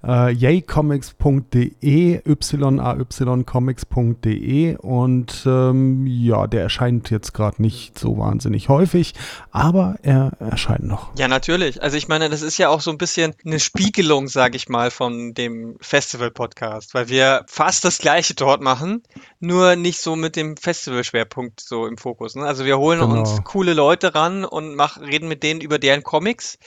[0.05, 9.15] Äh, yaycomics.de, yaycomics.de und ähm, ja, der erscheint jetzt gerade nicht so wahnsinnig häufig,
[9.51, 11.17] aber er erscheint noch.
[11.17, 11.83] Ja, natürlich.
[11.83, 14.82] Also ich meine, das ist ja auch so ein bisschen eine Spiegelung, sage ich mal
[14.83, 19.03] mal von dem Festival-Podcast, weil wir fast das gleiche dort machen,
[19.39, 22.35] nur nicht so mit dem Festival-Schwerpunkt so im Fokus.
[22.35, 22.45] Ne?
[22.45, 23.21] Also wir holen genau.
[23.21, 26.59] uns coole Leute ran und mach, reden mit denen über deren Comics.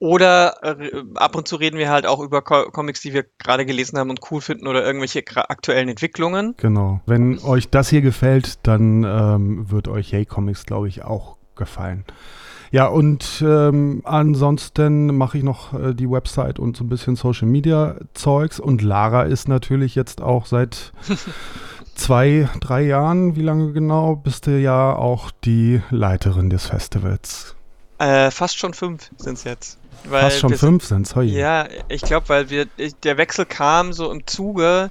[0.00, 3.66] Oder äh, ab und zu reden wir halt auch über Co Comics, die wir gerade
[3.66, 6.54] gelesen haben und cool finden oder irgendwelche aktuellen Entwicklungen.
[6.56, 7.00] Genau.
[7.04, 12.04] Wenn euch das hier gefällt, dann ähm, wird euch Yay Comics, glaube ich, auch gefallen.
[12.70, 17.48] Ja, und ähm, ansonsten mache ich noch äh, die Website und so ein bisschen Social
[17.48, 18.60] Media Zeugs.
[18.60, 20.92] Und Lara ist natürlich jetzt auch seit
[21.94, 27.56] zwei, drei Jahren, wie lange genau, bist du ja auch die Leiterin des Festivals.
[27.98, 29.78] Äh, fast schon fünf sind es jetzt.
[30.08, 32.66] fast schon fünf sind es, Ja, ich glaube, weil wir,
[33.02, 34.90] der Wechsel kam so im Zuge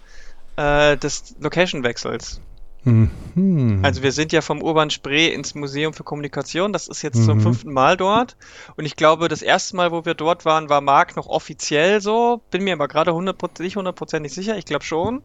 [0.58, 2.42] äh, des Location-Wechsels.
[2.88, 3.82] Mhm.
[3.84, 6.74] Also wir sind ja vom Urban Spree ins Museum für Kommunikation.
[6.74, 7.26] Das ist jetzt mhm.
[7.26, 8.38] zum fünften Mal dort.
[8.78, 12.42] Und ich glaube, das erste Mal, wo wir dort waren, war Marc noch offiziell so.
[12.50, 14.58] Bin mir aber gerade 100%, nicht hundertprozentig sicher.
[14.58, 15.22] Ich glaube schon.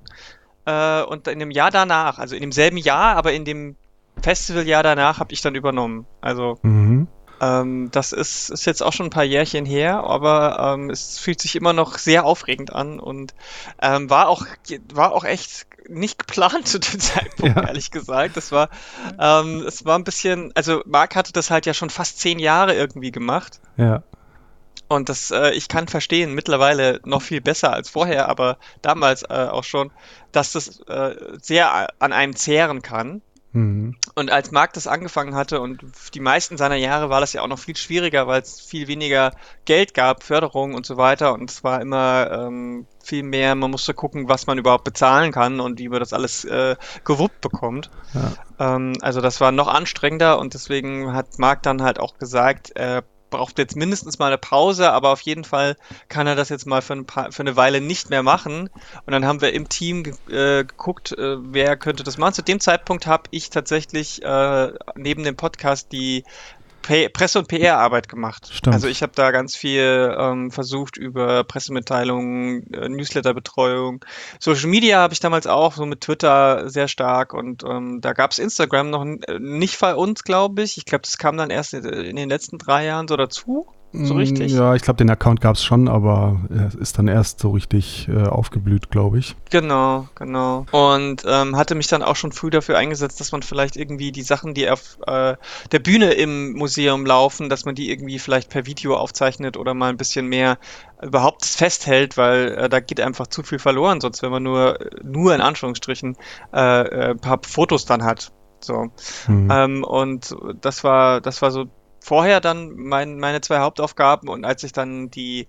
[0.65, 3.77] Äh, und in dem Jahr danach, also in demselben Jahr, aber in dem
[4.21, 6.07] Festivaljahr danach habe ich dann übernommen.
[6.21, 7.07] Also mhm.
[7.41, 11.41] Ähm, das ist, ist jetzt auch schon ein paar Jährchen her, aber ähm, es fühlt
[11.41, 13.35] sich immer noch sehr aufregend an und
[13.81, 14.45] ähm, war auch
[14.93, 17.65] war auch echt nicht geplant zu dem Zeitpunkt, ja.
[17.65, 18.37] ehrlich gesagt.
[18.37, 18.69] Das war,
[19.19, 22.75] ähm, es war ein bisschen, also Marc hatte das halt ja schon fast zehn Jahre
[22.75, 23.61] irgendwie gemacht.
[23.77, 24.03] Ja.
[24.89, 29.49] Und das, äh, ich kann verstehen, mittlerweile noch viel besser als vorher, aber damals äh,
[29.51, 29.91] auch schon,
[30.33, 33.23] dass das äh, sehr an einem zehren kann.
[33.53, 33.97] Mhm.
[34.15, 35.85] Und als Marc das angefangen hatte und
[36.15, 39.33] die meisten seiner Jahre war das ja auch noch viel schwieriger, weil es viel weniger
[39.65, 41.35] Geld gab, Förderung und so weiter.
[41.35, 45.61] Und es war immer ähm, viel mehr, man musste gucken, was man überhaupt bezahlen kann
[45.61, 47.91] und wie man das alles äh, gewuppt bekommt.
[48.15, 48.77] Ja.
[48.77, 53.05] Ähm, also das war noch anstrengender und deswegen hat Marc dann halt auch gesagt, er
[53.33, 55.77] braucht jetzt mindestens mal eine Pause, aber auf jeden Fall
[56.09, 58.71] kann er das jetzt mal für, ein paar, für eine Weile nicht mehr machen.
[59.05, 62.35] Und dann haben wir im Team äh, geguckt, äh, wer könnte das machen.
[62.35, 66.23] Zu dem Zeitpunkt habe ich tatsächlich äh, neben dem Podcast die
[66.83, 68.51] P Presse- und PR-Arbeit gemacht.
[68.53, 68.75] Stimmt.
[68.75, 74.05] Also ich habe da ganz viel ähm, versucht über Pressemitteilungen, äh, Newsletterbetreuung.
[74.39, 78.33] Social Media habe ich damals auch, so mit Twitter sehr stark und ähm, da gab
[78.33, 79.05] es Instagram noch
[79.39, 80.77] nicht bei uns, glaube ich.
[80.77, 83.67] Ich glaube, das kam dann erst in den letzten drei Jahren so dazu.
[83.93, 84.53] So richtig.
[84.53, 88.09] Ja, ich glaube, den Account gab es schon, aber er ist dann erst so richtig
[88.09, 89.37] äh, aufgeblüht, glaube ich.
[89.51, 90.65] Genau, genau.
[90.71, 94.23] Und ähm, hatte mich dann auch schon früh dafür eingesetzt, dass man vielleicht irgendwie die
[94.23, 95.37] Sachen, die auf äh,
[95.73, 99.91] der Bühne im Museum laufen, dass man die irgendwie vielleicht per Video aufzeichnet oder mal
[99.91, 100.59] ein bisschen mehr
[101.03, 105.35] überhaupt festhält, weil äh, da geht einfach zu viel verloren, sonst wenn man nur, nur
[105.35, 106.17] in Anführungsstrichen
[106.55, 108.33] äh, äh, ein paar Fotos dann hat.
[108.61, 108.91] So.
[109.27, 109.49] Mhm.
[109.51, 111.67] Ähm, und das war, das war so
[112.03, 115.49] vorher dann mein, meine zwei Hauptaufgaben und als ich dann die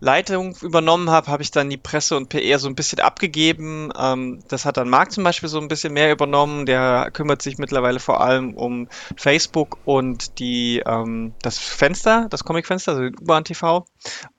[0.00, 3.92] Leitung übernommen habe, habe ich dann die Presse und PR so ein bisschen abgegeben.
[3.98, 6.66] Ähm, das hat dann Marc zum Beispiel so ein bisschen mehr übernommen.
[6.66, 12.92] Der kümmert sich mittlerweile vor allem um Facebook und die, ähm, das Fenster, das Comic-Fenster,
[12.92, 13.84] also U-Bahn TV.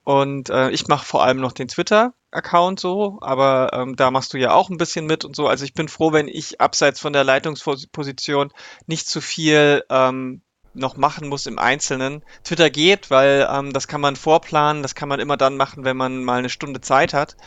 [0.04, 4.38] Und äh, ich mache vor allem noch den Twitter-Account so, aber ähm, da machst du
[4.38, 5.48] ja auch ein bisschen mit und so.
[5.48, 8.52] Also ich bin froh, wenn ich abseits von der Leitungsposition
[8.88, 10.42] nicht zu viel ähm,
[10.74, 12.24] noch machen muss im Einzelnen.
[12.44, 15.98] Twitter geht, weil ähm, das kann man vorplanen, das kann man immer dann machen, wenn
[15.98, 17.38] man mal eine Stunde Zeit hat.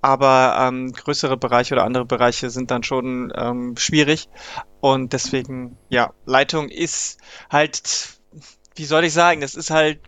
[0.00, 4.28] Aber ähm, größere Bereiche oder andere Bereiche sind dann schon ähm, schwierig.
[4.80, 8.18] Und deswegen, ja, Leitung ist halt,
[8.74, 10.00] wie soll ich sagen, das ist halt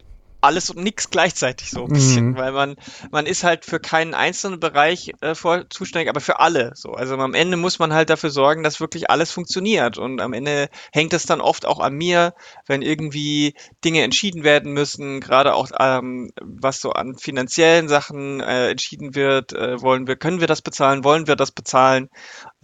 [0.45, 2.37] alles und nichts gleichzeitig so ein bisschen, mhm.
[2.37, 2.77] weil man,
[3.11, 6.93] man ist halt für keinen einzelnen Bereich äh, vor, zuständig, aber für alle so.
[6.93, 10.69] Also am Ende muss man halt dafür sorgen, dass wirklich alles funktioniert und am Ende
[10.93, 12.35] hängt es dann oft auch an mir,
[12.67, 13.55] wenn irgendwie
[13.85, 19.53] Dinge entschieden werden müssen, gerade auch ähm, was so an finanziellen Sachen äh, entschieden wird,
[19.53, 22.11] äh, wollen wir, können wir das bezahlen, wollen wir das bezahlen,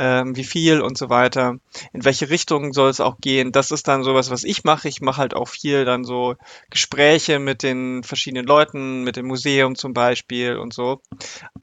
[0.01, 1.57] ähm, wie viel und so weiter,
[1.93, 4.89] in welche Richtung soll es auch gehen, das ist dann sowas, was ich mache.
[4.89, 6.37] Ich mache halt auch viel dann so
[6.71, 11.01] Gespräche mit den den verschiedenen Leuten, mit dem Museum zum Beispiel und so.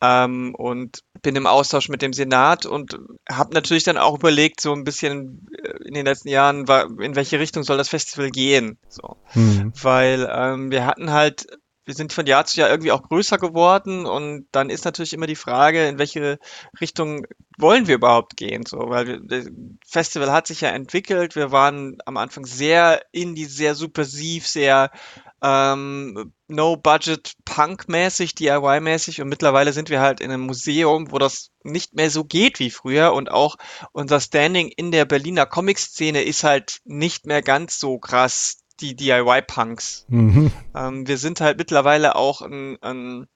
[0.02, 4.74] Ähm, und bin im Austausch mit dem Senat und habe natürlich dann auch überlegt, so
[4.74, 6.66] ein bisschen äh, in den letzten Jahren,
[7.00, 8.78] in welche Richtung soll das Festival gehen.
[8.90, 9.18] So.
[9.34, 9.74] Mhm.
[9.82, 11.48] Weil ähm, wir hatten halt
[11.88, 15.26] wir sind von Jahr zu Jahr irgendwie auch größer geworden und dann ist natürlich immer
[15.26, 16.38] die Frage, in welche
[16.82, 17.26] Richtung
[17.58, 19.48] wollen wir überhaupt gehen, so, weil das
[19.88, 21.36] Festival hat sich ja entwickelt.
[21.36, 24.92] Wir waren am Anfang sehr indie, sehr subversiv, sehr
[25.42, 32.10] ähm, No-Budget-Punk-mäßig, DIY-mäßig und mittlerweile sind wir halt in einem Museum, wo das nicht mehr
[32.10, 33.56] so geht wie früher und auch
[33.94, 40.06] unser Standing in der Berliner Comic-Szene ist halt nicht mehr ganz so krass die DIY-Punks.
[40.08, 40.52] Mhm.
[40.76, 43.28] Ähm, wir sind halt mittlerweile auch ein, ein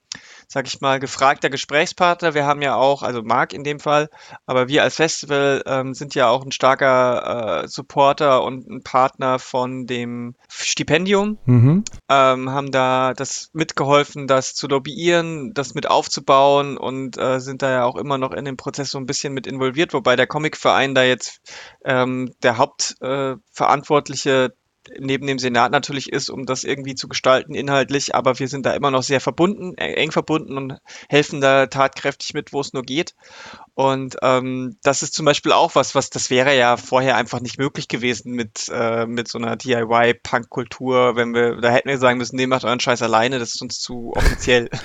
[0.48, 2.34] sag ich mal, gefragter Gesprächspartner.
[2.34, 4.10] Wir haben ja auch, also Marc in dem Fall,
[4.46, 9.40] aber wir als Festival ähm, sind ja auch ein starker äh, Supporter und ein Partner
[9.40, 11.38] von dem Stipendium.
[11.46, 11.86] Mhm.
[12.10, 17.72] Ähm, haben da das mitgeholfen, das zu lobbyieren, das mit aufzubauen und äh, sind da
[17.72, 20.94] ja auch immer noch in dem Prozess so ein bisschen mit involviert, wobei der Comicverein
[20.96, 21.40] da jetzt
[21.86, 24.50] ähm, der Hauptverantwortliche äh,
[25.00, 28.74] neben dem Senat natürlich ist, um das irgendwie zu gestalten inhaltlich, aber wir sind da
[28.74, 30.78] immer noch sehr verbunden, äh, eng verbunden und
[31.10, 33.16] helfen da tatkräftig mit, wo es nur geht.
[33.74, 37.58] Und ähm, das ist zum Beispiel auch was, was das wäre ja vorher einfach nicht
[37.58, 42.36] möglich gewesen mit, äh, mit so einer DIY-Punk-Kultur, wenn wir, da hätten wir sagen müssen,
[42.36, 44.70] nee, macht euren Scheiß alleine, das ist uns zu offiziell.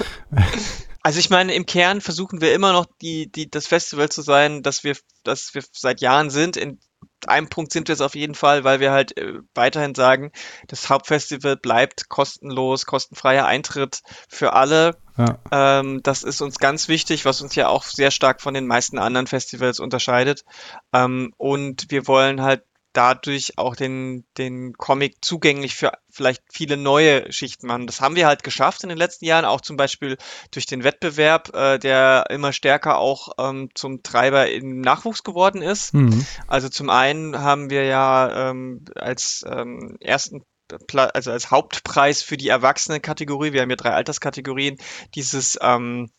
[1.06, 4.64] Also ich meine, im Kern versuchen wir immer noch die, die, das Festival zu sein,
[4.64, 6.80] dass wir, dass wir seit Jahren sind, in
[7.26, 10.32] einem Punkt sind wir es auf jeden Fall, weil wir halt äh, weiterhin sagen,
[10.68, 14.96] das Hauptfestival bleibt kostenlos, kostenfreier Eintritt für alle.
[15.16, 15.38] Ja.
[15.50, 18.98] Ähm, das ist uns ganz wichtig, was uns ja auch sehr stark von den meisten
[18.98, 20.44] anderen Festivals unterscheidet.
[20.92, 22.64] Ähm, und wir wollen halt
[22.96, 27.86] dadurch auch den, den Comic zugänglich für vielleicht viele neue Schichten machen.
[27.86, 30.16] Das haben wir halt geschafft in den letzten Jahren, auch zum Beispiel
[30.50, 35.92] durch den Wettbewerb, äh, der immer stärker auch ähm, zum Treiber im Nachwuchs geworden ist.
[35.92, 36.26] Mhm.
[36.46, 40.42] Also zum einen haben wir ja ähm, als ähm, ersten
[40.96, 44.78] also als Hauptpreis für die Erwachsenenkategorie, wir haben ja drei Alterskategorien,
[45.14, 46.10] dieses ähm,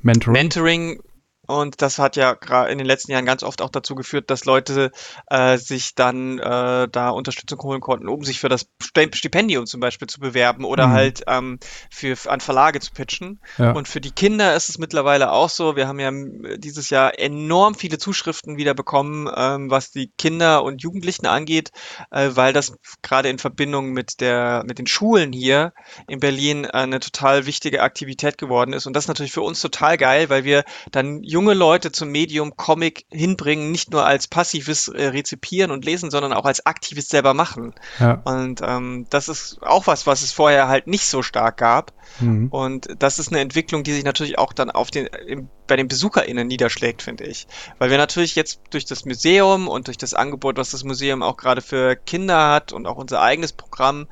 [0.00, 0.32] Mentoring.
[0.32, 1.02] Mentoring
[1.46, 4.44] und das hat ja gerade in den letzten Jahren ganz oft auch dazu geführt, dass
[4.44, 4.90] Leute
[5.28, 10.08] äh, sich dann äh, da Unterstützung holen konnten, um sich für das Stipendium zum Beispiel
[10.08, 10.92] zu bewerben oder mhm.
[10.92, 11.58] halt ähm,
[11.90, 13.40] für an Verlage zu pitchen.
[13.58, 13.72] Ja.
[13.72, 15.76] Und für die Kinder ist es mittlerweile auch so.
[15.76, 16.10] Wir haben ja
[16.56, 21.70] dieses Jahr enorm viele Zuschriften wieder bekommen, ähm, was die Kinder und Jugendlichen angeht,
[22.10, 25.72] äh, weil das gerade in Verbindung mit der mit den Schulen hier
[26.08, 28.86] in Berlin eine total wichtige Aktivität geworden ist.
[28.86, 32.56] Und das ist natürlich für uns total geil, weil wir dann junge Leute zum Medium
[32.56, 37.34] Comic hinbringen, nicht nur als passives äh, Rezipieren und Lesen, sondern auch als aktives selber
[37.34, 37.74] machen.
[37.98, 38.22] Ja.
[38.24, 41.92] Und ähm, das ist auch was, was es vorher halt nicht so stark gab.
[42.20, 42.48] Mhm.
[42.50, 45.88] Und das ist eine Entwicklung, die sich natürlich auch dann auf den, im, bei den
[45.88, 47.48] BesucherInnen niederschlägt, finde ich.
[47.78, 51.36] Weil wir natürlich jetzt durch das Museum und durch das Angebot, was das Museum auch
[51.36, 54.06] gerade für Kinder hat und auch unser eigenes Programm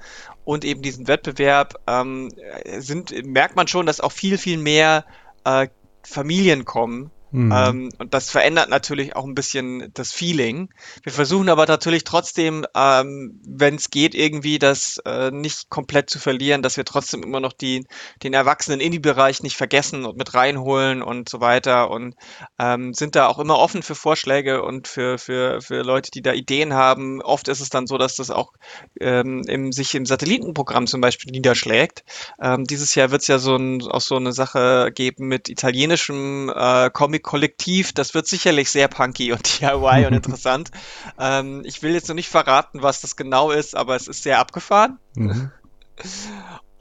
[0.44, 2.32] und eben diesen Wettbewerb ähm,
[2.78, 5.04] sind, merkt man schon, dass auch viel, viel mehr
[5.44, 5.68] äh,
[6.04, 7.52] Familien kommen Mhm.
[7.52, 10.68] Ähm, und das verändert natürlich auch ein bisschen das Feeling.
[11.02, 16.18] Wir versuchen aber natürlich trotzdem, ähm, wenn es geht, irgendwie das äh, nicht komplett zu
[16.18, 17.86] verlieren, dass wir trotzdem immer noch die,
[18.22, 22.16] den erwachsenen Indie-Bereich nicht vergessen und mit reinholen und so weiter und
[22.58, 26.34] ähm, sind da auch immer offen für Vorschläge und für, für, für Leute, die da
[26.34, 27.22] Ideen haben.
[27.22, 28.52] Oft ist es dann so, dass das auch
[29.00, 32.04] ähm, im, sich im Satellitenprogramm zum Beispiel niederschlägt.
[32.42, 36.52] Ähm, dieses Jahr wird es ja so ein, auch so eine Sache geben mit italienischem
[36.54, 40.70] äh, Comic Kollektiv, das wird sicherlich sehr punky und DIY und interessant.
[41.18, 44.38] Ähm, ich will jetzt noch nicht verraten, was das genau ist, aber es ist sehr
[44.38, 44.98] abgefahren.
[45.14, 45.50] Mhm.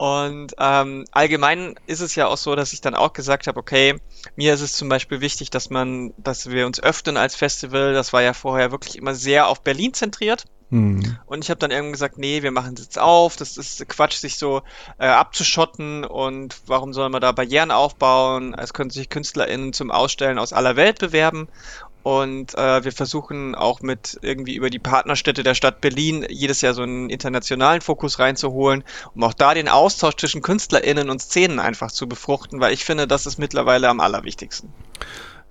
[0.02, 4.00] Und ähm, allgemein ist es ja auch so, dass ich dann auch gesagt habe, okay,
[4.34, 7.92] mir ist es zum Beispiel wichtig, dass man, dass wir uns öffnen als Festival.
[7.92, 10.46] Das war ja vorher wirklich immer sehr auf Berlin zentriert.
[10.72, 11.18] Mhm.
[11.26, 13.36] Und ich habe dann irgendwann gesagt, nee, wir machen es jetzt auf.
[13.36, 14.62] Das ist Quatsch, sich so
[14.98, 16.02] äh, abzuschotten.
[16.02, 18.54] Und warum soll man da Barrieren aufbauen?
[18.54, 21.48] Es können sich KünstlerInnen zum Ausstellen aus aller Welt bewerben.
[22.02, 26.72] Und äh, wir versuchen auch mit irgendwie über die Partnerstädte der Stadt Berlin jedes Jahr
[26.72, 28.82] so einen internationalen Fokus reinzuholen,
[29.14, 33.06] um auch da den Austausch zwischen KünstlerInnen und Szenen einfach zu befruchten, weil ich finde,
[33.06, 34.72] das ist mittlerweile am allerwichtigsten.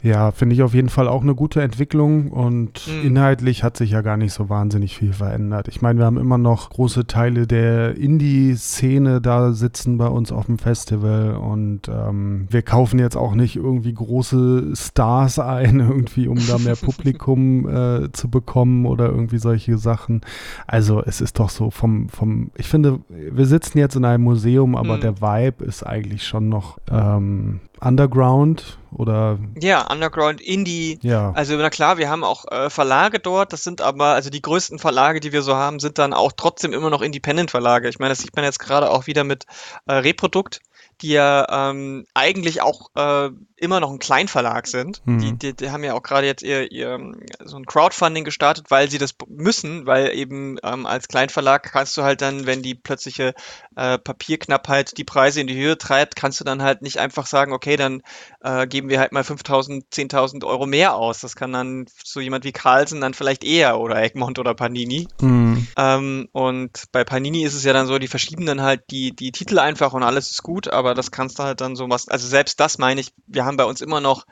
[0.04, 3.08] Ja, finde ich auf jeden Fall auch eine gute Entwicklung und mhm.
[3.08, 5.68] inhaltlich hat sich ja gar nicht so wahnsinnig viel verändert.
[5.68, 10.48] Ich meine, wir haben immer noch große Teile der Indie-Szene da sitzen bei uns auf
[10.48, 16.38] dem Festival und ähm, wir kaufen jetzt auch nicht irgendwie große Stars ein, irgendwie, um
[16.48, 20.22] da mehr Publikum äh, zu bekommen oder irgendwie solche Sachen.
[20.66, 24.76] Also es ist doch so vom, vom, ich finde, wir sitzen jetzt in einem Museum,
[24.76, 25.02] aber mhm.
[25.02, 29.40] der Vibe ist eigentlich schon noch ähm, Underground oder?
[29.60, 31.00] Ja, Underground, Indie.
[31.02, 31.32] Ja.
[31.32, 33.54] Also na klar, wir haben auch äh, Verlage dort.
[33.54, 36.74] Das sind aber, also die größten Verlage, die wir so haben, sind dann auch trotzdem
[36.74, 37.90] immer noch Independent-Verlage.
[37.90, 39.46] Ich meine, das sieht man jetzt gerade auch wieder mit
[39.88, 40.62] äh, Reprodukt
[41.02, 43.32] die ja ähm, eigentlich auch äh,
[43.62, 45.02] immer noch ein Kleinverlag sind.
[45.06, 45.20] Mhm.
[45.20, 47.00] Die, die, die, haben ja auch gerade jetzt ihr, ihr
[47.44, 52.02] so ein Crowdfunding gestartet, weil sie das müssen, weil eben ähm, als Kleinverlag kannst du
[52.02, 53.34] halt dann, wenn die plötzliche
[53.76, 57.54] äh, Papierknappheit die Preise in die Höhe treibt, kannst du dann halt nicht einfach sagen,
[57.54, 58.02] okay, dann
[58.42, 61.20] äh, geben wir halt mal 5.000, 10.000 Euro mehr aus.
[61.20, 65.08] Das kann dann so jemand wie Carlsen dann vielleicht eher oder Egmont oder Panini.
[65.22, 65.68] Mhm.
[65.78, 69.32] Ähm, und bei Panini ist es ja dann so, die verschieben dann halt die, die
[69.32, 72.28] Titel einfach und alles ist gut, aber das kannst du halt dann so was, also
[72.28, 74.26] selbst das meine ich, wir haben bei uns immer noch,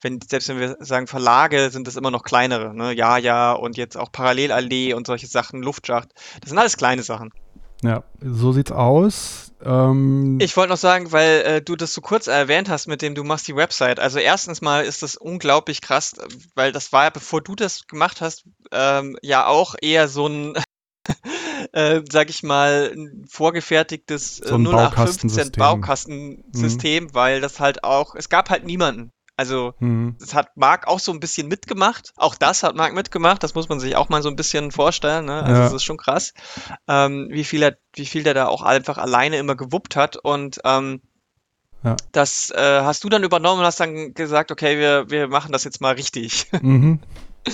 [0.00, 2.92] wenn, selbst wenn wir sagen Verlage, sind das immer noch kleinere, ne?
[2.92, 6.10] Ja, ja und jetzt auch Parallelallee und solche Sachen, Luftschacht.
[6.40, 7.30] Das sind alles kleine Sachen.
[7.82, 9.52] Ja, so sieht's aus.
[9.62, 13.14] Ähm ich wollte noch sagen, weil äh, du das so kurz erwähnt hast, mit dem
[13.14, 14.00] du machst die Website.
[14.00, 16.14] Also erstens mal ist das unglaublich krass,
[16.54, 20.54] weil das war ja, bevor du das gemacht hast, ähm, ja auch eher so ein
[21.74, 27.14] äh, sag ich mal, ein vorgefertigtes äh, so ein 0815 Baukastensystem, mhm.
[27.14, 29.10] weil das halt auch, es gab halt niemanden.
[29.36, 30.14] Also, mhm.
[30.20, 32.12] das hat Marc auch so ein bisschen mitgemacht.
[32.16, 33.42] Auch das hat Marc mitgemacht.
[33.42, 35.24] Das muss man sich auch mal so ein bisschen vorstellen.
[35.24, 35.42] Ne?
[35.42, 35.64] Also, ja.
[35.64, 36.32] das ist schon krass,
[36.86, 40.16] ähm, wie viel er, wie viel der da auch einfach alleine immer gewuppt hat.
[40.16, 41.02] Und ähm,
[41.82, 41.96] ja.
[42.12, 45.64] das äh, hast du dann übernommen und hast dann gesagt, okay, wir, wir machen das
[45.64, 46.46] jetzt mal richtig.
[46.62, 47.00] Mhm.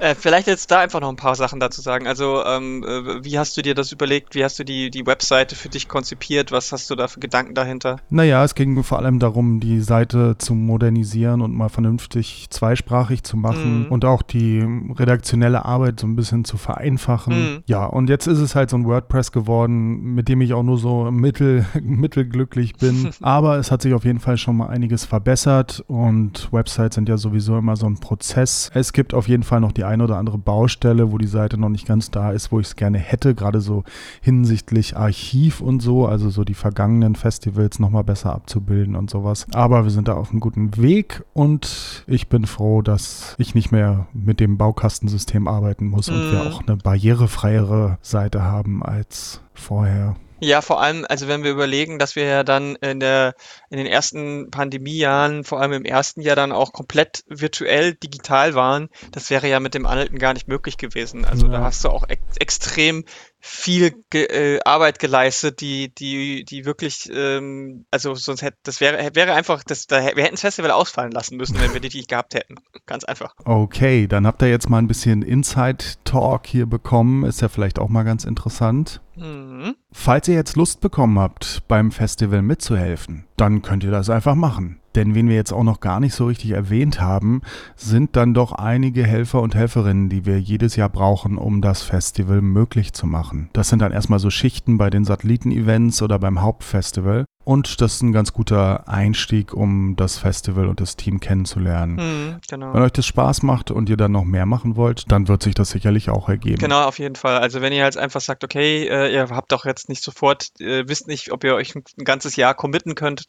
[0.00, 2.06] Äh, vielleicht jetzt da einfach noch ein paar Sachen dazu sagen.
[2.06, 4.34] Also, ähm, äh, wie hast du dir das überlegt?
[4.34, 6.52] Wie hast du die, die Webseite für dich konzipiert?
[6.52, 7.98] Was hast du da für Gedanken dahinter?
[8.08, 13.36] Naja, es ging vor allem darum, die Seite zu modernisieren und mal vernünftig zweisprachig zu
[13.36, 13.92] machen mhm.
[13.92, 14.64] und auch die
[14.98, 17.34] redaktionelle Arbeit so ein bisschen zu vereinfachen.
[17.34, 17.62] Mhm.
[17.66, 20.78] Ja, und jetzt ist es halt so ein WordPress geworden, mit dem ich auch nur
[20.78, 23.10] so mittel, mittelglücklich bin.
[23.20, 27.18] Aber es hat sich auf jeden Fall schon mal einiges verbessert und Websites sind ja
[27.18, 28.70] sowieso immer so ein Prozess.
[28.72, 31.68] Es gibt auf jeden Fall noch die eine oder andere Baustelle, wo die Seite noch
[31.68, 33.84] nicht ganz da ist, wo ich es gerne hätte, gerade so
[34.20, 39.46] hinsichtlich Archiv und so, also so die vergangenen Festivals nochmal besser abzubilden und sowas.
[39.52, 43.72] Aber wir sind da auf einem guten Weg und ich bin froh, dass ich nicht
[43.72, 46.16] mehr mit dem Baukastensystem arbeiten muss mhm.
[46.16, 46.46] und wir mhm.
[46.46, 50.16] auch eine barrierefreiere Seite haben als vorher.
[50.40, 53.34] Ja, vor allem, also wenn wir überlegen, dass wir ja dann in der
[53.68, 58.88] in den ersten Pandemiejahren, vor allem im ersten Jahr dann auch komplett virtuell digital waren,
[59.12, 61.24] das wäre ja mit dem Alten gar nicht möglich gewesen.
[61.24, 61.52] Also ja.
[61.52, 63.04] da hast du auch ex extrem
[63.40, 69.14] viel ge äh, Arbeit geleistet, die, die, die wirklich, ähm, also sonst hätte, das wäre,
[69.14, 72.08] wäre einfach, das, da, wir hätten das Festival ausfallen lassen müssen, wenn wir die nicht
[72.08, 72.56] gehabt hätten.
[72.86, 73.34] Ganz einfach.
[73.44, 77.24] Okay, dann habt ihr jetzt mal ein bisschen Inside-Talk hier bekommen.
[77.24, 79.00] Ist ja vielleicht auch mal ganz interessant.
[79.16, 79.74] Mhm.
[79.92, 84.79] Falls ihr jetzt Lust bekommen habt, beim Festival mitzuhelfen, dann könnt ihr das einfach machen.
[84.94, 87.42] Denn wen wir jetzt auch noch gar nicht so richtig erwähnt haben,
[87.76, 92.42] sind dann doch einige Helfer und Helferinnen, die wir jedes Jahr brauchen, um das Festival
[92.42, 93.50] möglich zu machen.
[93.52, 97.24] Das sind dann erstmal so Schichten bei den Satelliten-Events oder beim Hauptfestival.
[97.50, 101.96] Und das ist ein ganz guter Einstieg, um das Festival und das Team kennenzulernen.
[101.96, 102.72] Mhm, genau.
[102.72, 105.56] Wenn euch das Spaß macht und ihr dann noch mehr machen wollt, dann wird sich
[105.56, 106.58] das sicherlich auch ergeben.
[106.58, 107.38] Genau, auf jeden Fall.
[107.38, 110.86] Also wenn ihr jetzt einfach sagt, okay, äh, ihr habt doch jetzt nicht sofort, äh,
[110.86, 113.24] wisst nicht, ob ihr euch ein, ganzes Jahr committen könnt,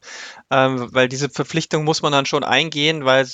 [0.51, 3.27] ähm, weil diese Verpflichtung muss man dann schon eingehen, weil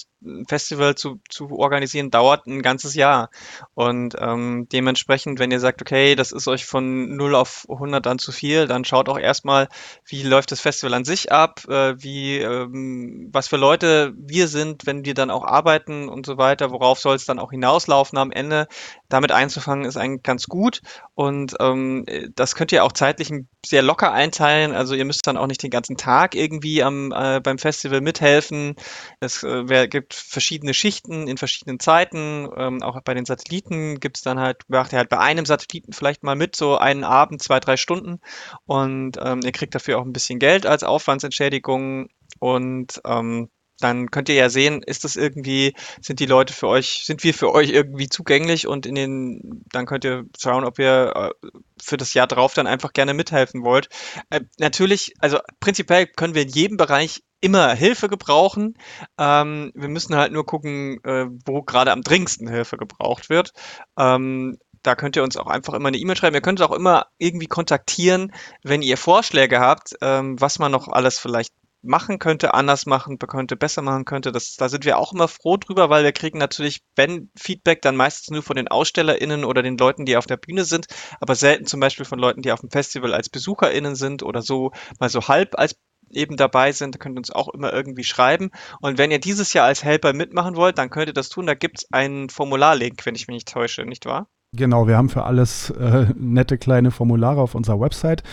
[0.47, 3.29] Festival zu, zu organisieren dauert ein ganzes Jahr.
[3.73, 8.19] Und ähm, dementsprechend, wenn ihr sagt, okay, das ist euch von 0 auf 100 dann
[8.19, 9.67] zu viel, dann schaut auch erstmal,
[10.05, 14.85] wie läuft das Festival an sich ab, äh, wie, ähm, was für Leute wir sind,
[14.85, 18.31] wenn wir dann auch arbeiten und so weiter, worauf soll es dann auch hinauslaufen am
[18.31, 18.67] Ende.
[19.09, 20.81] Damit einzufangen ist eigentlich ganz gut
[21.15, 22.05] und ähm,
[22.35, 23.31] das könnt ihr auch zeitlich
[23.65, 24.73] sehr locker einteilen.
[24.73, 28.75] Also ihr müsst dann auch nicht den ganzen Tag irgendwie am, äh, beim Festival mithelfen.
[29.19, 32.49] Es äh, gibt verschiedene Schichten in verschiedenen Zeiten.
[32.57, 35.93] Ähm, auch bei den Satelliten gibt es dann halt, macht ihr halt bei einem Satelliten
[35.93, 38.19] vielleicht mal mit, so einen Abend, zwei, drei Stunden
[38.65, 43.49] und ähm, ihr kriegt dafür auch ein bisschen Geld als Aufwandsentschädigung und ähm,
[43.79, 47.33] dann könnt ihr ja sehen, ist das irgendwie, sind die Leute für euch, sind wir
[47.33, 51.47] für euch irgendwie zugänglich und in den, dann könnt ihr schauen, ob ihr äh,
[51.81, 53.89] für das Jahr drauf dann einfach gerne mithelfen wollt.
[54.29, 58.75] Äh, natürlich, also prinzipiell können wir in jedem Bereich immer Hilfe gebrauchen.
[59.17, 63.53] Ähm, wir müssen halt nur gucken, äh, wo gerade am dringendsten Hilfe gebraucht wird.
[63.97, 66.35] Ähm, da könnt ihr uns auch einfach immer eine E-Mail schreiben.
[66.35, 70.87] Ihr könnt uns auch immer irgendwie kontaktieren, wenn ihr Vorschläge habt, ähm, was man noch
[70.87, 71.53] alles vielleicht
[71.87, 74.31] machen könnte, anders machen könnte, besser machen könnte.
[74.31, 77.95] Das, da sind wir auch immer froh drüber, weil wir kriegen natürlich, wenn Feedback, dann
[77.95, 80.87] meistens nur von den AusstellerInnen oder den Leuten, die auf der Bühne sind,
[81.19, 84.71] aber selten zum Beispiel von Leuten, die auf dem Festival als BesucherInnen sind oder so
[84.99, 85.75] mal so halb als
[86.11, 88.51] eben dabei sind, könnt ihr uns auch immer irgendwie schreiben.
[88.81, 91.47] Und wenn ihr dieses Jahr als Helper mitmachen wollt, dann könnt ihr das tun.
[91.47, 94.29] Da gibt es einen Formularlink, wenn ich mich nicht täusche, nicht wahr?
[94.57, 98.23] Genau, wir haben für alles äh, nette kleine Formulare auf unserer Website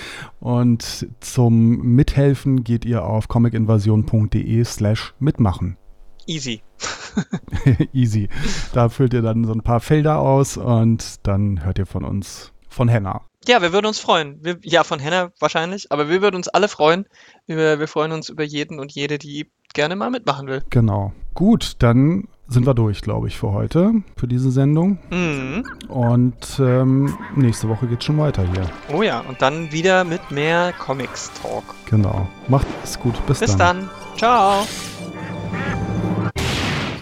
[0.41, 5.77] und zum Mithelfen geht ihr auf comicinvasion.de slash mitmachen.
[6.27, 6.63] Easy.
[7.93, 8.31] Easy.
[8.73, 12.53] Da füllt ihr dann so ein paar Felder aus und dann hört ihr von uns,
[12.71, 13.21] von Henna.
[13.47, 14.39] Ja, wir würden uns freuen.
[14.43, 17.05] Wir, ja, von Henna wahrscheinlich, aber wir würden uns alle freuen.
[17.47, 20.63] Wir, wir freuen uns über jeden und jede, die gerne mal mitmachen will.
[20.71, 21.13] Genau.
[21.35, 24.99] Gut, dann sind wir durch, glaube ich, für heute, für diese Sendung.
[25.11, 25.65] Mhm.
[25.89, 28.67] Und ähm, nächste Woche geht es schon weiter hier.
[28.95, 31.65] Oh ja, und dann wieder mit mehr Comics-Talk.
[31.89, 32.27] Genau.
[32.49, 33.15] Macht es gut.
[33.27, 33.81] Bis, Bis dann.
[33.81, 33.91] dann.
[34.17, 34.67] Ciao.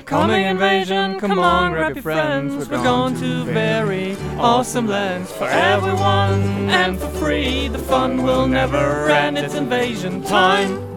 [0.06, 2.68] Coming invasion, come on, grab your friends.
[2.68, 7.68] We're going to very awesome lands for everyone and for free.
[7.68, 9.38] The fun will never end.
[9.38, 10.91] It's invasion time.